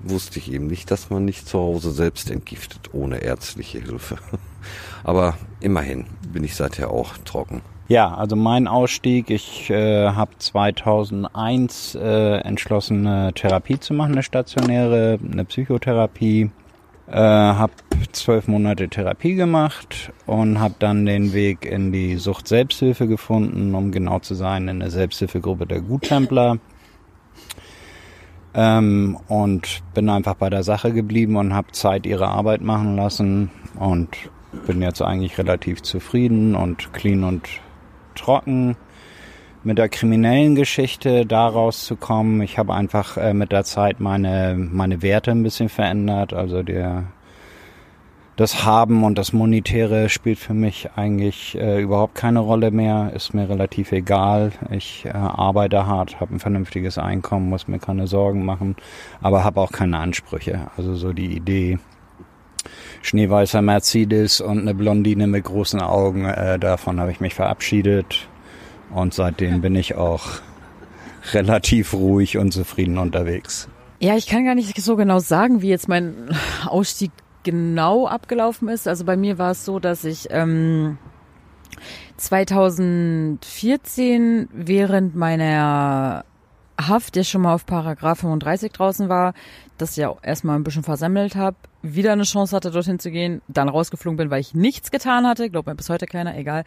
[0.03, 4.17] wusste ich eben nicht, dass man nicht zu Hause selbst entgiftet ohne ärztliche Hilfe.
[5.03, 7.61] Aber immerhin bin ich seither auch trocken.
[7.87, 14.23] Ja, also mein Ausstieg, ich äh, habe 2001 äh, entschlossen, eine Therapie zu machen, eine
[14.23, 16.49] stationäre, eine Psychotherapie
[17.07, 17.73] äh, habe
[18.11, 23.91] zwölf Monate Therapie gemacht und habe dann den Weg in die Sucht Selbsthilfe gefunden, um
[23.91, 26.57] genau zu sein, in der Selbsthilfegruppe der Guttempler.
[28.55, 33.51] Ähm, und bin einfach bei der Sache geblieben und habe Zeit ihre Arbeit machen lassen
[33.77, 34.09] und
[34.65, 37.43] bin jetzt eigentlich relativ zufrieden und clean und
[38.15, 38.75] trocken
[39.65, 42.41] mit der kriminellen Geschichte daraus zu kommen.
[42.41, 46.33] Ich habe einfach äh, mit der Zeit meine, meine Werte ein bisschen verändert.
[46.33, 47.05] Also der,
[48.35, 53.11] das Haben und das Monetäre spielt für mich eigentlich äh, überhaupt keine Rolle mehr.
[53.15, 54.51] Ist mir relativ egal.
[54.69, 58.75] Ich äh, arbeite hart, habe ein vernünftiges Einkommen, muss mir keine Sorgen machen,
[59.21, 60.67] aber habe auch keine Ansprüche.
[60.77, 61.79] Also so die Idee,
[63.05, 68.27] schneeweißer Mercedes und eine Blondine mit großen Augen, äh, davon habe ich mich verabschiedet.
[68.93, 70.23] Und seitdem bin ich auch
[71.33, 73.69] relativ ruhig und zufrieden unterwegs.
[73.99, 76.35] Ja, ich kann gar nicht so genau sagen, wie jetzt mein
[76.65, 77.11] Ausstieg
[77.43, 78.87] genau abgelaufen ist.
[78.87, 80.97] Also bei mir war es so, dass ich ähm,
[82.17, 86.25] 2014 während meiner
[86.79, 89.33] Haft, der schon mal auf Paragraph 35 draußen war,
[89.77, 93.69] das ja erstmal ein bisschen versammelt habe, wieder eine Chance hatte, dorthin zu gehen, dann
[93.69, 96.63] rausgeflogen bin, weil ich nichts getan hatte, glaubt mir bis heute keiner, egal.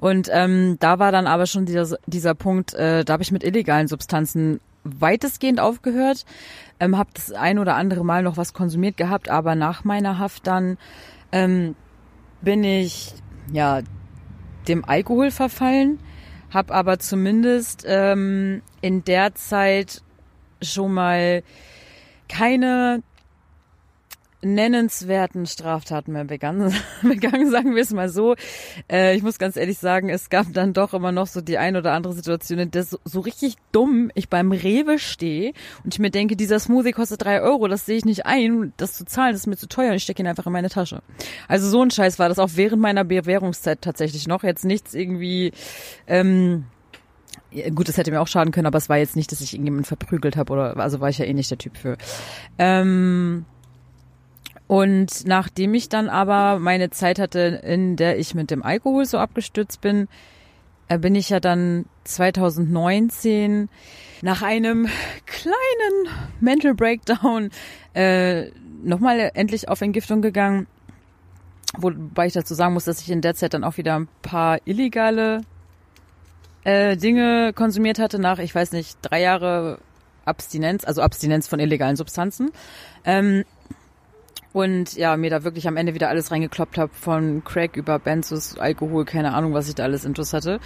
[0.00, 3.44] Und ähm, da war dann aber schon dieser, dieser Punkt, äh, da habe ich mit
[3.44, 6.24] illegalen Substanzen weitestgehend aufgehört,
[6.80, 10.46] ähm, habe das ein oder andere Mal noch was konsumiert gehabt, aber nach meiner Haft
[10.46, 10.76] dann
[11.30, 11.76] ähm,
[12.40, 13.14] bin ich
[13.52, 13.82] ja
[14.66, 15.98] dem Alkohol verfallen
[16.52, 20.02] habe aber zumindest ähm, in der Zeit
[20.60, 21.42] schon mal
[22.28, 23.02] keine
[24.42, 28.34] nennenswerten Straftaten mehr begangen, begangen sagen wir es mal so.
[28.90, 31.76] Äh, ich muss ganz ehrlich sagen, es gab dann doch immer noch so die ein
[31.76, 35.52] oder andere Situation, in der so, so richtig dumm ich beim Rewe stehe
[35.84, 38.94] und ich mir denke, dieser Smoothie kostet drei Euro, das sehe ich nicht ein, das
[38.94, 41.02] zu zahlen, das ist mir zu teuer und ich stecke ihn einfach in meine Tasche.
[41.48, 44.42] Also so ein Scheiß war das auch während meiner Bewährungszeit tatsächlich noch.
[44.42, 45.52] Jetzt nichts irgendwie...
[46.06, 46.64] Ähm,
[47.74, 49.84] gut, das hätte mir auch schaden können, aber es war jetzt nicht, dass ich irgendjemanden
[49.84, 51.96] verprügelt habe oder also war ich ja eh nicht der Typ für.
[52.58, 53.44] Ähm,
[54.66, 59.18] und nachdem ich dann aber meine Zeit hatte, in der ich mit dem Alkohol so
[59.18, 60.08] abgestürzt bin,
[60.88, 63.68] äh, bin ich ja dann 2019
[64.22, 64.88] nach einem
[65.26, 66.08] kleinen
[66.40, 67.50] Mental Breakdown
[67.94, 68.50] äh,
[68.82, 70.66] nochmal endlich auf Entgiftung gegangen.
[71.76, 74.58] Wobei ich dazu sagen muss, dass ich in der Zeit dann auch wieder ein paar
[74.66, 75.42] illegale
[76.64, 79.78] äh, Dinge konsumiert hatte nach, ich weiß nicht, drei Jahre
[80.24, 82.52] Abstinenz, also Abstinenz von illegalen Substanzen.
[83.04, 83.44] Ähm,
[84.52, 88.58] und ja, mir da wirklich am Ende wieder alles reingekloppt habe, von Crack über Benzos,
[88.58, 90.60] Alkohol, keine Ahnung, was ich da alles intus hatte.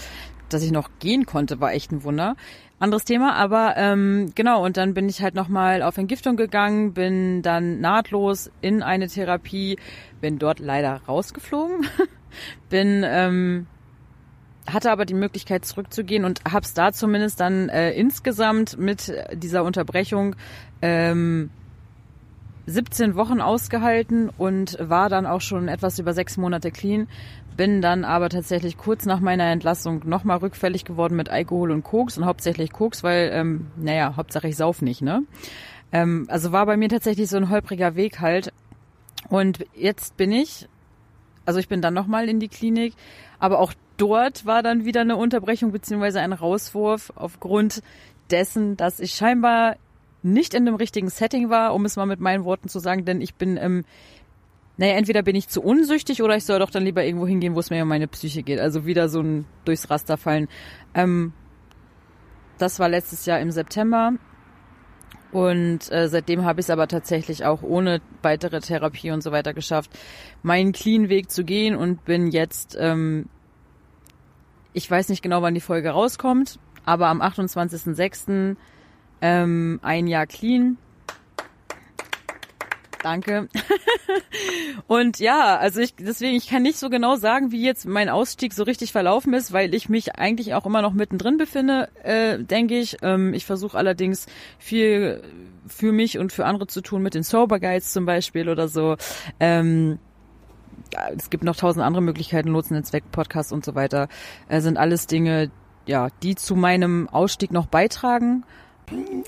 [0.48, 2.36] Dass ich noch gehen konnte, war echt ein Wunder.
[2.78, 7.40] Anderes Thema, aber ähm, genau, und dann bin ich halt nochmal auf Entgiftung gegangen, bin
[7.40, 9.78] dann nahtlos in eine Therapie,
[10.20, 11.86] bin dort leider rausgeflogen,
[12.68, 13.66] bin ähm,
[14.70, 20.36] hatte aber die Möglichkeit zurückzugehen und hab's da zumindest dann äh, insgesamt mit dieser Unterbrechung
[20.82, 21.50] ähm,
[22.66, 27.08] 17 Wochen ausgehalten und war dann auch schon etwas über sechs Monate clean.
[27.56, 32.18] Bin dann aber tatsächlich kurz nach meiner Entlassung nochmal rückfällig geworden mit Alkohol und Koks
[32.18, 35.22] und hauptsächlich Koks, weil, ähm, naja, Hauptsache ich sauf nicht, ne?
[35.92, 38.52] Ähm, also war bei mir tatsächlich so ein holpriger Weg halt.
[39.28, 40.68] Und jetzt bin ich,
[41.44, 42.94] also ich bin dann nochmal in die Klinik,
[43.38, 47.82] aber auch dort war dann wieder eine Unterbrechung beziehungsweise ein Rauswurf aufgrund
[48.30, 49.76] dessen, dass ich scheinbar
[50.26, 53.20] nicht in dem richtigen Setting war, um es mal mit meinen Worten zu sagen, denn
[53.20, 53.84] ich bin, ähm,
[54.76, 57.60] naja, entweder bin ich zu unsüchtig oder ich soll doch dann lieber irgendwo hingehen, wo
[57.60, 58.60] es mir um meine Psyche geht.
[58.60, 60.48] Also wieder so ein durchs Raster fallen.
[60.94, 61.32] Ähm,
[62.58, 64.12] das war letztes Jahr im September.
[65.32, 69.54] Und äh, seitdem habe ich es aber tatsächlich auch ohne weitere Therapie und so weiter
[69.54, 69.90] geschafft,
[70.42, 73.28] meinen clean Weg zu gehen und bin jetzt, ähm,
[74.72, 78.56] ich weiß nicht genau, wann die Folge rauskommt, aber am 28.06
[79.26, 80.78] ähm, ein Jahr clean.
[83.02, 83.48] Danke.
[84.86, 88.52] und ja, also ich deswegen ich kann nicht so genau sagen, wie jetzt mein Ausstieg
[88.52, 92.78] so richtig verlaufen ist, weil ich mich eigentlich auch immer noch mittendrin befinde, äh, denke
[92.78, 92.96] ich.
[93.02, 94.26] Ähm, ich versuche allerdings
[94.58, 95.22] viel
[95.66, 98.96] für mich und für andere zu tun mit den Sober Guides zum Beispiel oder so.
[99.38, 99.98] Ähm,
[100.92, 104.08] ja, es gibt noch tausend andere Möglichkeiten, Lotsennetzwerk, Podcast und so weiter.
[104.48, 105.50] Äh, sind alles Dinge,
[105.86, 108.44] ja, die zu meinem Ausstieg noch beitragen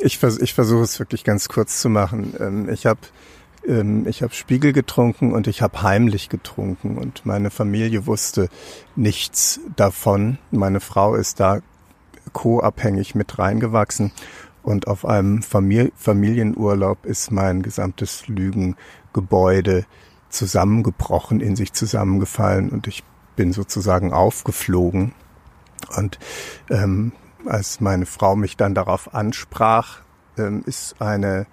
[0.00, 2.34] ich, vers ich versuche es wirklich ganz kurz zu machen.
[2.38, 3.00] Ähm, ich habe
[3.66, 8.48] ähm, ich habe Spiegel getrunken und ich habe heimlich getrunken und meine Familie wusste
[8.96, 10.38] nichts davon.
[10.50, 11.60] Meine Frau ist da
[12.32, 14.12] co-abhängig mit reingewachsen
[14.62, 19.86] und auf einem Famili Familienurlaub ist mein gesamtes Lügengebäude
[20.28, 23.02] zusammengebrochen, in sich zusammengefallen und ich
[23.36, 25.12] bin sozusagen aufgeflogen.
[25.96, 26.18] Und
[26.70, 27.12] ähm,
[27.48, 30.00] als meine Frau mich dann darauf ansprach,
[30.36, 31.46] ähm, ist eine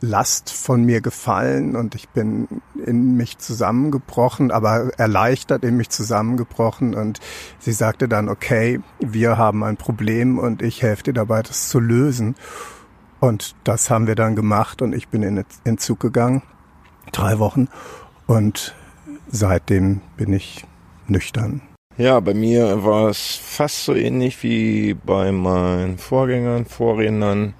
[0.00, 2.48] Last von mir gefallen und ich bin
[2.84, 7.20] in mich zusammengebrochen, aber erleichtert in mich zusammengebrochen und
[7.60, 11.78] sie sagte dann, okay, wir haben ein Problem und ich helfe dir dabei, das zu
[11.78, 12.34] lösen.
[13.20, 16.42] Und das haben wir dann gemacht und ich bin in Entzug gegangen,
[17.12, 17.68] drei Wochen
[18.26, 18.74] und
[19.28, 20.66] seitdem bin ich
[21.06, 21.62] nüchtern.
[21.98, 27.52] Ja, bei mir war es fast so ähnlich wie bei meinen Vorgängern, Vorrednern.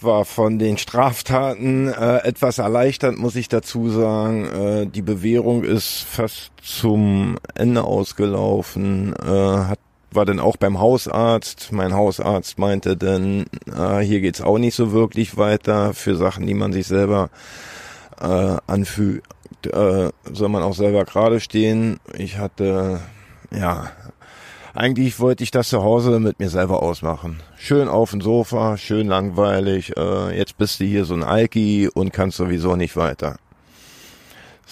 [0.00, 4.44] War von den Straftaten äh, etwas erleichtert, muss ich dazu sagen.
[4.46, 9.14] Äh, die Bewährung ist fast zum Ende ausgelaufen.
[9.14, 9.78] Äh, hat
[10.12, 11.70] war dann auch beim Hausarzt.
[11.70, 16.54] Mein Hausarzt meinte dann, äh, hier geht's auch nicht so wirklich weiter für Sachen, die
[16.54, 17.30] man sich selber
[18.20, 19.22] äh, anfühlt
[19.66, 21.98] äh, soll man auch selber gerade stehen.
[22.16, 23.00] Ich hatte,
[23.50, 23.90] ja,
[24.74, 27.42] eigentlich wollte ich das zu Hause mit mir selber ausmachen.
[27.56, 29.96] Schön auf dem Sofa, schön langweilig.
[29.96, 33.36] Äh, jetzt bist du hier so ein Alki und kannst sowieso nicht weiter.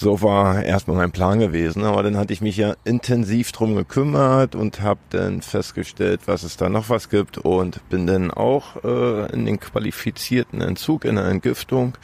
[0.01, 4.55] So war erstmal mein Plan gewesen, aber dann hatte ich mich ja intensiv drum gekümmert
[4.55, 9.33] und habe dann festgestellt, was es da noch was gibt und bin dann auch äh,
[9.33, 11.99] in den qualifizierten Entzug, in der Entgiftung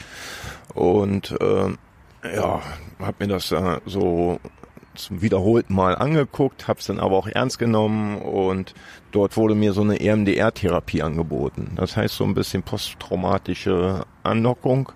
[0.75, 1.69] und äh,
[2.33, 2.63] ja,
[3.01, 4.39] habe mir das äh, so
[4.95, 8.75] zum wiederholten Mal angeguckt, habe es dann aber auch ernst genommen und
[9.13, 11.73] dort wurde mir so eine EMDR-Therapie angeboten.
[11.77, 14.93] Das heißt so ein bisschen posttraumatische Anlockung.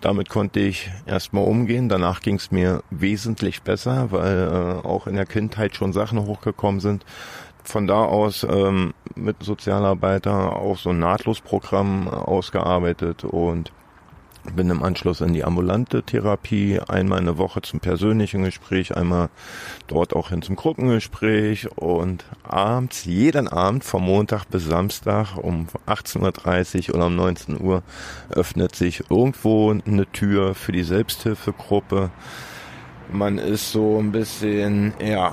[0.00, 1.88] Damit konnte ich erstmal umgehen.
[1.88, 4.38] Danach ging es mir wesentlich besser, weil
[4.82, 7.04] äh, auch in der Kindheit schon Sachen hochgekommen sind.
[7.62, 13.72] Von da aus ähm, mit Sozialarbeiter auch so ein Nahtlosprogramm ausgearbeitet und
[14.52, 19.30] bin im Anschluss in die ambulante Therapie, einmal eine Woche zum persönlichen Gespräch, einmal
[19.86, 26.88] dort auch hin zum Gruppengespräch und abends, jeden Abend vom Montag bis Samstag um 18.30
[26.90, 27.82] Uhr oder um 19 Uhr
[28.30, 32.10] öffnet sich irgendwo eine Tür für die Selbsthilfegruppe.
[33.12, 35.32] Man ist so ein bisschen, ja,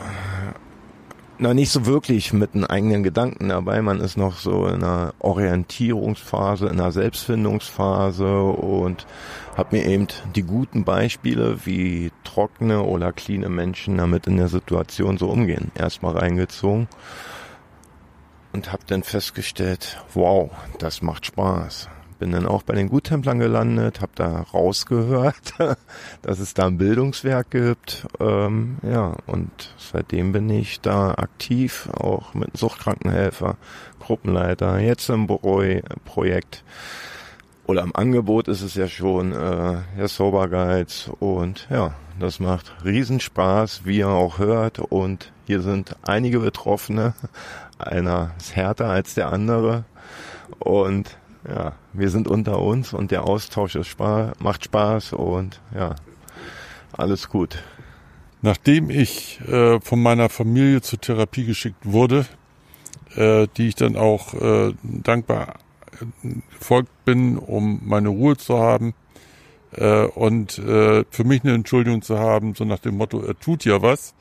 [1.42, 3.82] na nicht so wirklich mit einem eigenen Gedanken dabei.
[3.82, 9.08] Man ist noch so in einer Orientierungsphase, in einer Selbstfindungsphase und
[9.58, 15.18] hat mir eben die guten Beispiele, wie trockene oder cleane Menschen damit in der Situation
[15.18, 16.88] so umgehen, erstmal reingezogen
[18.54, 21.89] und habe dann festgestellt, wow, das macht Spaß
[22.22, 25.56] bin dann auch bei den Guttemplern gelandet, habe da rausgehört,
[26.22, 28.06] dass es da ein Bildungswerk gibt.
[28.20, 29.50] Ähm, ja, und
[29.80, 33.58] seitdem bin ich da aktiv, auch mit Suchtkrankenhelfer,
[34.00, 35.26] Gruppenleiter, jetzt im
[36.06, 36.64] Projekt.
[37.66, 42.72] Oder im Angebot ist es ja schon äh, der Sober Guides und ja, das macht
[42.86, 44.78] Riesenspaß, wie ihr auch hört.
[44.78, 47.16] Und hier sind einige Betroffene,
[47.80, 49.86] einer ist härter als der andere.
[50.60, 51.18] Und
[51.48, 55.96] ja, wir sind unter uns und der Austausch ist Spaß, macht Spaß und ja,
[56.94, 57.64] alles gut.
[58.42, 62.26] Nachdem ich äh, von meiner Familie zur Therapie geschickt wurde,
[63.16, 65.56] äh, die ich dann auch äh, dankbar
[66.60, 68.94] gefolgt bin, um meine Ruhe zu haben
[69.74, 73.66] äh, und äh, für mich eine Entschuldigung zu haben, so nach dem Motto, er tut
[73.66, 74.14] ja was,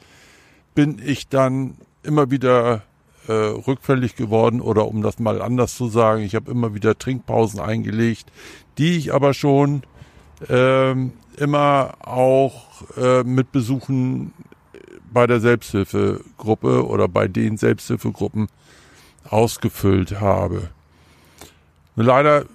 [0.74, 2.82] bin ich dann immer wieder
[3.30, 3.32] äh,
[3.66, 8.32] rückfällig geworden oder um das mal anders zu sagen, ich habe immer wieder Trinkpausen eingelegt,
[8.76, 9.82] die ich aber schon
[10.48, 10.94] äh,
[11.36, 14.32] immer auch äh, mit Besuchen
[15.12, 18.48] bei der Selbsthilfegruppe oder bei den Selbsthilfegruppen
[19.28, 20.70] ausgefüllt habe.
[21.94, 22.46] Leider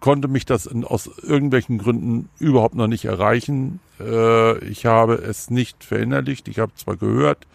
[0.00, 3.78] konnte mich das in, aus irgendwelchen Gründen überhaupt noch nicht erreichen.
[4.00, 6.48] Äh, ich habe es nicht verinnerlicht.
[6.48, 7.46] Ich habe zwar gehört,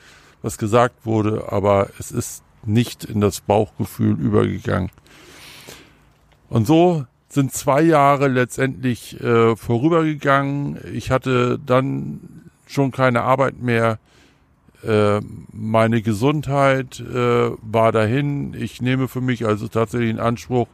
[0.42, 4.92] was gesagt wurde, aber es ist nicht in das Bauchgefühl übergegangen.
[6.50, 10.80] Und so sind zwei Jahre letztendlich äh, vorübergegangen.
[10.94, 14.00] Ich hatte dann schon keine Arbeit mehr.
[14.84, 18.54] Äh, meine Gesundheit äh, war dahin.
[18.56, 20.68] Ich nehme für mich also tatsächlich in Anspruch,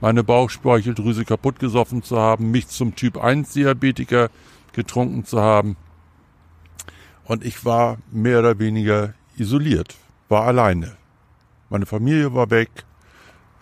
[0.00, 4.28] meine Bauchspeicheldrüse kaputt gesoffen zu haben, mich zum Typ 1 Diabetiker
[4.72, 5.76] getrunken zu haben.
[7.24, 9.96] Und ich war mehr oder weniger isoliert,
[10.28, 10.96] war alleine.
[11.70, 12.70] Meine Familie war weg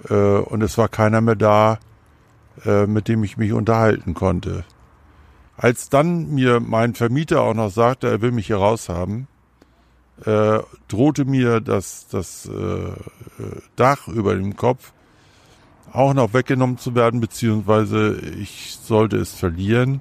[0.09, 1.79] äh, und es war keiner mehr da,
[2.65, 4.65] äh, mit dem ich mich unterhalten konnte.
[5.57, 9.27] Als dann mir mein Vermieter auch noch sagte, er will mich hier raushaben,
[10.25, 12.93] äh, drohte mir das, das äh,
[13.75, 14.93] Dach über dem Kopf
[15.93, 20.01] auch noch weggenommen zu werden, beziehungsweise ich sollte es verlieren.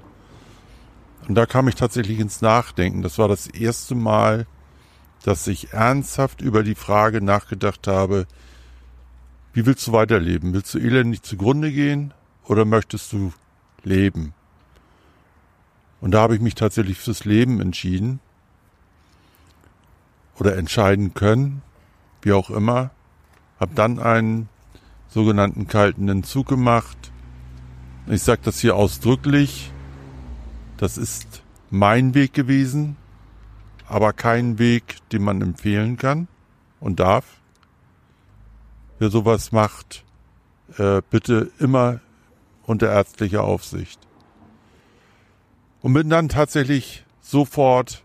[1.27, 3.01] Und da kam ich tatsächlich ins Nachdenken.
[3.01, 4.45] Das war das erste Mal,
[5.25, 8.27] dass ich ernsthaft über die Frage nachgedacht habe,
[9.53, 10.53] wie willst du weiterleben?
[10.53, 12.13] Willst du elendig zugrunde gehen
[12.43, 13.33] oder möchtest du
[13.83, 14.35] leben?
[15.99, 18.19] Und da habe ich mich tatsächlich fürs Leben entschieden
[20.37, 21.63] oder entscheiden können,
[22.21, 22.91] wie auch immer.
[23.59, 24.47] Habe dann einen
[25.09, 27.11] sogenannten kalten Entzug gemacht.
[28.05, 29.71] Ich sage das hier ausdrücklich.
[30.77, 32.95] Das ist mein Weg gewesen
[33.87, 36.27] aber kein Weg, den man empfehlen kann
[36.79, 37.25] und darf.
[38.99, 40.03] Wer sowas macht,
[40.77, 41.99] äh, bitte immer
[42.63, 43.99] unter ärztlicher Aufsicht.
[45.81, 48.03] Und bin dann tatsächlich sofort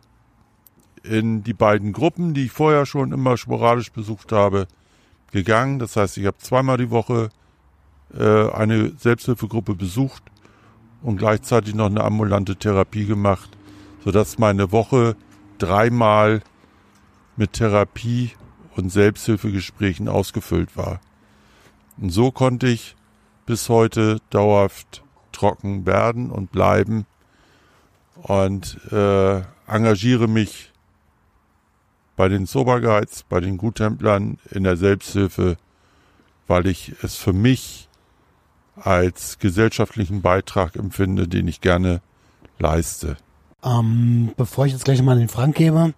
[1.03, 4.66] in die beiden Gruppen, die ich vorher schon immer sporadisch besucht habe,
[5.33, 5.78] gegangen.
[5.78, 7.31] Das heißt, ich habe zweimal die Woche
[8.14, 10.22] äh, eine Selbsthilfegruppe besucht
[11.03, 13.51] und gleichzeitig noch eine ambulante Therapie gemacht,
[14.05, 15.16] sodass meine Woche
[15.63, 16.43] dreimal
[17.37, 18.33] mit Therapie
[18.77, 21.01] und Selbsthilfegesprächen ausgefüllt war.
[21.97, 22.97] Und so konnte ich
[23.47, 25.03] bis heute dauerhaft
[25.33, 27.07] trocken werden und bleiben
[28.17, 30.73] und äh, engagiere mich
[32.17, 32.81] bei den Sober
[33.29, 35.57] bei den Guttemplern in der Selbsthilfe,
[36.47, 37.89] weil ich es für mich
[38.77, 42.03] als gesellschaftlichen Beitrag empfinde, den ich gerne
[42.59, 43.17] leiste.
[43.65, 45.95] Ähm, bevor ich jetzt gleich nochmal den Frank gebe,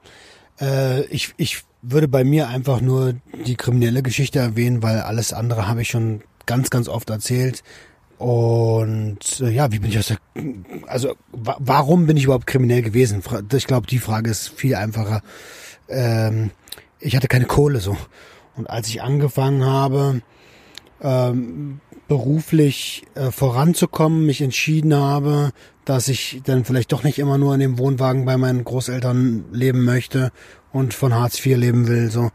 [0.60, 3.14] äh, ich, ich würde bei mir einfach nur
[3.46, 7.62] die kriminelle Geschichte erwähnen, weil alles andere habe ich schon ganz, ganz oft erzählt.
[8.18, 10.18] Und äh, ja, wie bin ich aus der,
[10.86, 13.22] also wa warum bin ich überhaupt kriminell gewesen?
[13.52, 15.22] Ich glaube, die Frage ist viel einfacher.
[15.88, 16.50] Ähm,
[17.00, 17.96] ich hatte keine Kohle so.
[18.54, 20.22] Und als ich angefangen habe,
[21.00, 25.50] ähm, beruflich äh, voranzukommen, mich entschieden habe,
[25.84, 29.84] dass ich dann vielleicht doch nicht immer nur in dem Wohnwagen bei meinen Großeltern leben
[29.84, 30.32] möchte
[30.72, 32.30] und von Hartz IV leben will, so.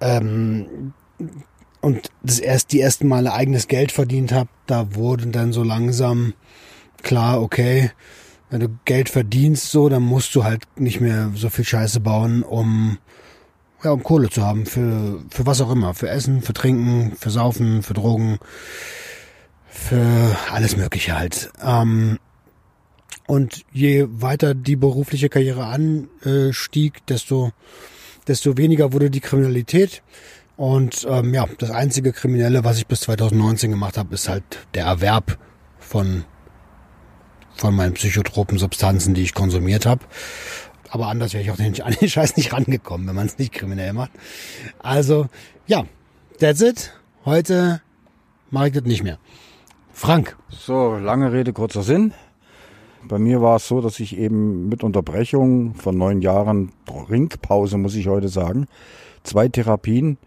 [0.00, 0.92] Ähm,
[1.80, 6.34] und das erst die ersten Male eigenes Geld verdient habe, da wurde dann so langsam
[7.02, 7.90] klar, okay,
[8.50, 12.42] wenn du Geld verdienst, so, dann musst du halt nicht mehr so viel Scheiße bauen,
[12.42, 12.98] um
[13.82, 17.30] ja, um Kohle zu haben für für was auch immer, für Essen, für Trinken, für
[17.30, 18.38] Saufen, für Drogen,
[19.68, 21.50] für alles Mögliche halt.
[21.64, 22.18] Ähm,
[23.30, 27.52] und je weiter die berufliche Karriere anstieg, desto
[28.26, 30.02] desto weniger wurde die Kriminalität.
[30.56, 34.42] Und ähm, ja, das einzige Kriminelle, was ich bis 2019 gemacht habe, ist halt
[34.74, 35.38] der Erwerb
[35.78, 36.24] von
[37.54, 40.04] von meinen psychotropen Substanzen, die ich konsumiert habe.
[40.88, 43.52] Aber anders wäre ich auch den, an den Scheiß nicht rangekommen, wenn man es nicht
[43.52, 44.10] kriminell macht.
[44.80, 45.28] Also,
[45.68, 45.84] ja,
[46.40, 46.92] that's it.
[47.24, 47.80] Heute
[48.50, 49.18] mache ich das nicht mehr.
[49.92, 50.36] Frank.
[50.48, 52.12] So, lange Rede, kurzer Sinn.
[53.08, 57.94] Bei mir war es so, dass ich eben mit Unterbrechung von neun Jahren Trinkpause, muss
[57.94, 58.66] ich heute sagen,
[59.22, 60.18] zwei Therapien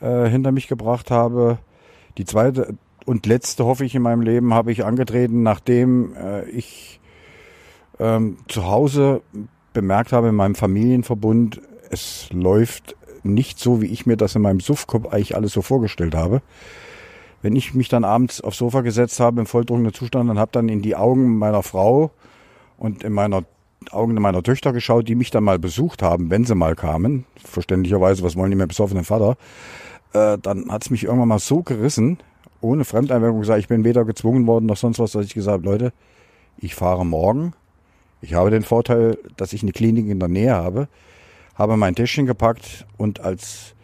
[0.00, 1.58] äh, hinter mich gebracht habe.
[2.18, 7.00] Die zweite und letzte, hoffe ich, in meinem Leben habe ich angetreten, nachdem äh, ich
[8.00, 9.22] ähm, zu Hause
[9.72, 11.60] bemerkt habe in meinem Familienverbund,
[11.90, 16.14] es läuft nicht so, wie ich mir das in meinem Suffkopf eigentlich alles so vorgestellt
[16.14, 16.42] habe.
[17.46, 20.68] Wenn ich mich dann abends aufs Sofa gesetzt habe im volldruckenden Zustand und habe dann
[20.68, 22.10] in die Augen meiner Frau
[22.76, 23.44] und in meiner
[23.92, 27.24] Augen meiner Töchter geschaut, die mich dann mal besucht haben, wenn sie mal kamen.
[27.36, 29.36] Verständlicherweise, was wollen die mit besoffenen Vater?
[30.12, 32.18] Äh, dann hat es mich irgendwann mal so gerissen,
[32.60, 35.70] ohne Fremdeinwirkung gesagt, ich bin weder gezwungen worden noch sonst was, dass ich gesagt habe,
[35.70, 35.92] Leute,
[36.58, 37.52] ich fahre morgen.
[38.22, 40.88] Ich habe den Vorteil, dass ich eine Klinik in der Nähe habe,
[41.54, 43.75] habe mein Täschchen gepackt und als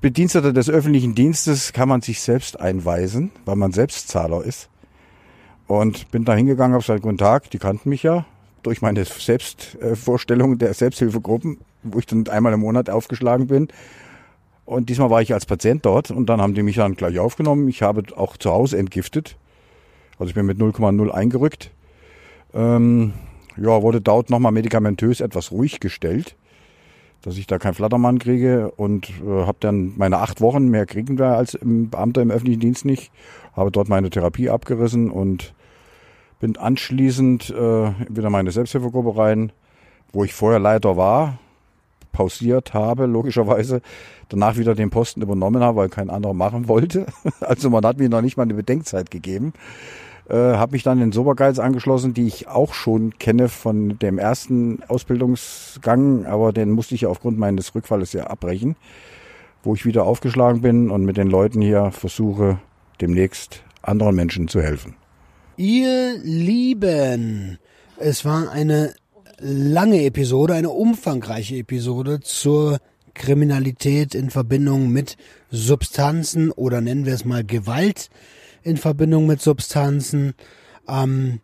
[0.00, 4.70] Bediensteter des öffentlichen Dienstes kann man sich selbst einweisen, weil man Selbstzahler ist.
[5.66, 8.24] Und bin da hingegangen, habe gesagt, guten Tag, die kannten mich ja
[8.62, 13.68] durch meine Selbstvorstellung der Selbsthilfegruppen, wo ich dann einmal im Monat aufgeschlagen bin.
[14.64, 17.68] Und diesmal war ich als Patient dort und dann haben die mich dann gleich aufgenommen.
[17.68, 19.36] Ich habe auch zu Hause entgiftet.
[20.18, 21.70] Also ich bin mit 0,0 eingerückt.
[22.54, 23.12] Ähm,
[23.56, 26.36] ja, wurde dort nochmal medikamentös etwas ruhig gestellt,
[27.22, 31.18] dass ich da keinen Flattermann kriege und äh, habe dann meine acht Wochen, mehr kriegen
[31.18, 33.12] wir als im Beamter im öffentlichen Dienst nicht,
[33.54, 35.54] habe dort meine Therapie abgerissen und
[36.40, 39.52] bin anschließend äh, wieder meine Selbsthilfegruppe rein,
[40.12, 41.38] wo ich vorher Leiter war,
[42.12, 43.82] pausiert habe, logischerweise,
[44.28, 47.06] danach wieder den Posten übernommen habe, weil kein anderer machen wollte.
[47.40, 49.52] Also man hat mir noch nicht mal eine Bedenkzeit gegeben.
[50.30, 54.80] Äh, habe mich dann in Sobergeiz angeschlossen, die ich auch schon kenne von dem ersten
[54.86, 58.76] Ausbildungsgang, aber den musste ich ja aufgrund meines Rückfalles ja abbrechen,
[59.64, 62.60] wo ich wieder aufgeschlagen bin und mit den Leuten hier versuche,
[63.00, 64.94] demnächst anderen Menschen zu helfen.
[65.56, 67.58] Ihr Lieben,
[67.98, 68.94] es war eine
[69.40, 72.78] lange Episode, eine umfangreiche Episode zur
[73.14, 75.16] Kriminalität in Verbindung mit
[75.50, 78.10] Substanzen oder nennen wir es mal Gewalt
[78.62, 80.34] in Verbindung mit Substanzen.
[80.88, 81.40] Ähm,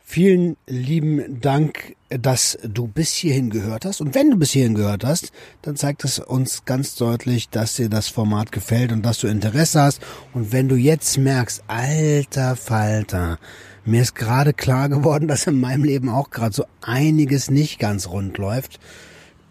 [0.00, 4.00] vielen lieben Dank, dass du bis hierhin gehört hast.
[4.00, 7.88] Und wenn du bis hierhin gehört hast, dann zeigt es uns ganz deutlich, dass dir
[7.88, 10.00] das Format gefällt und dass du Interesse hast.
[10.32, 13.38] Und wenn du jetzt merkst, alter Falter,
[13.84, 18.08] mir ist gerade klar geworden, dass in meinem Leben auch gerade so einiges nicht ganz
[18.08, 18.80] rund läuft,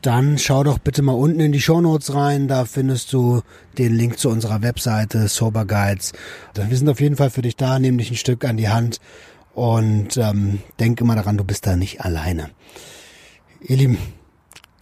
[0.02, 3.42] dann schau doch bitte mal unten in die Shownotes rein, da findest du
[3.78, 6.14] den Link zu unserer Webseite Sober Guides.
[6.56, 9.00] Wir sind auf jeden Fall für dich da, nehm dich ein Stück an die Hand
[9.54, 12.52] und ähm, denk immer daran, du bist da nicht alleine.
[13.62, 13.98] Ihr Lieben,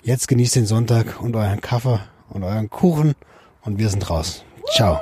[0.04, 2.00] jetzt genießt den Sonntag und euren Kaffee
[2.30, 3.16] und euren Kuchen
[3.62, 4.44] und wir sind raus.
[4.76, 5.00] Ciao.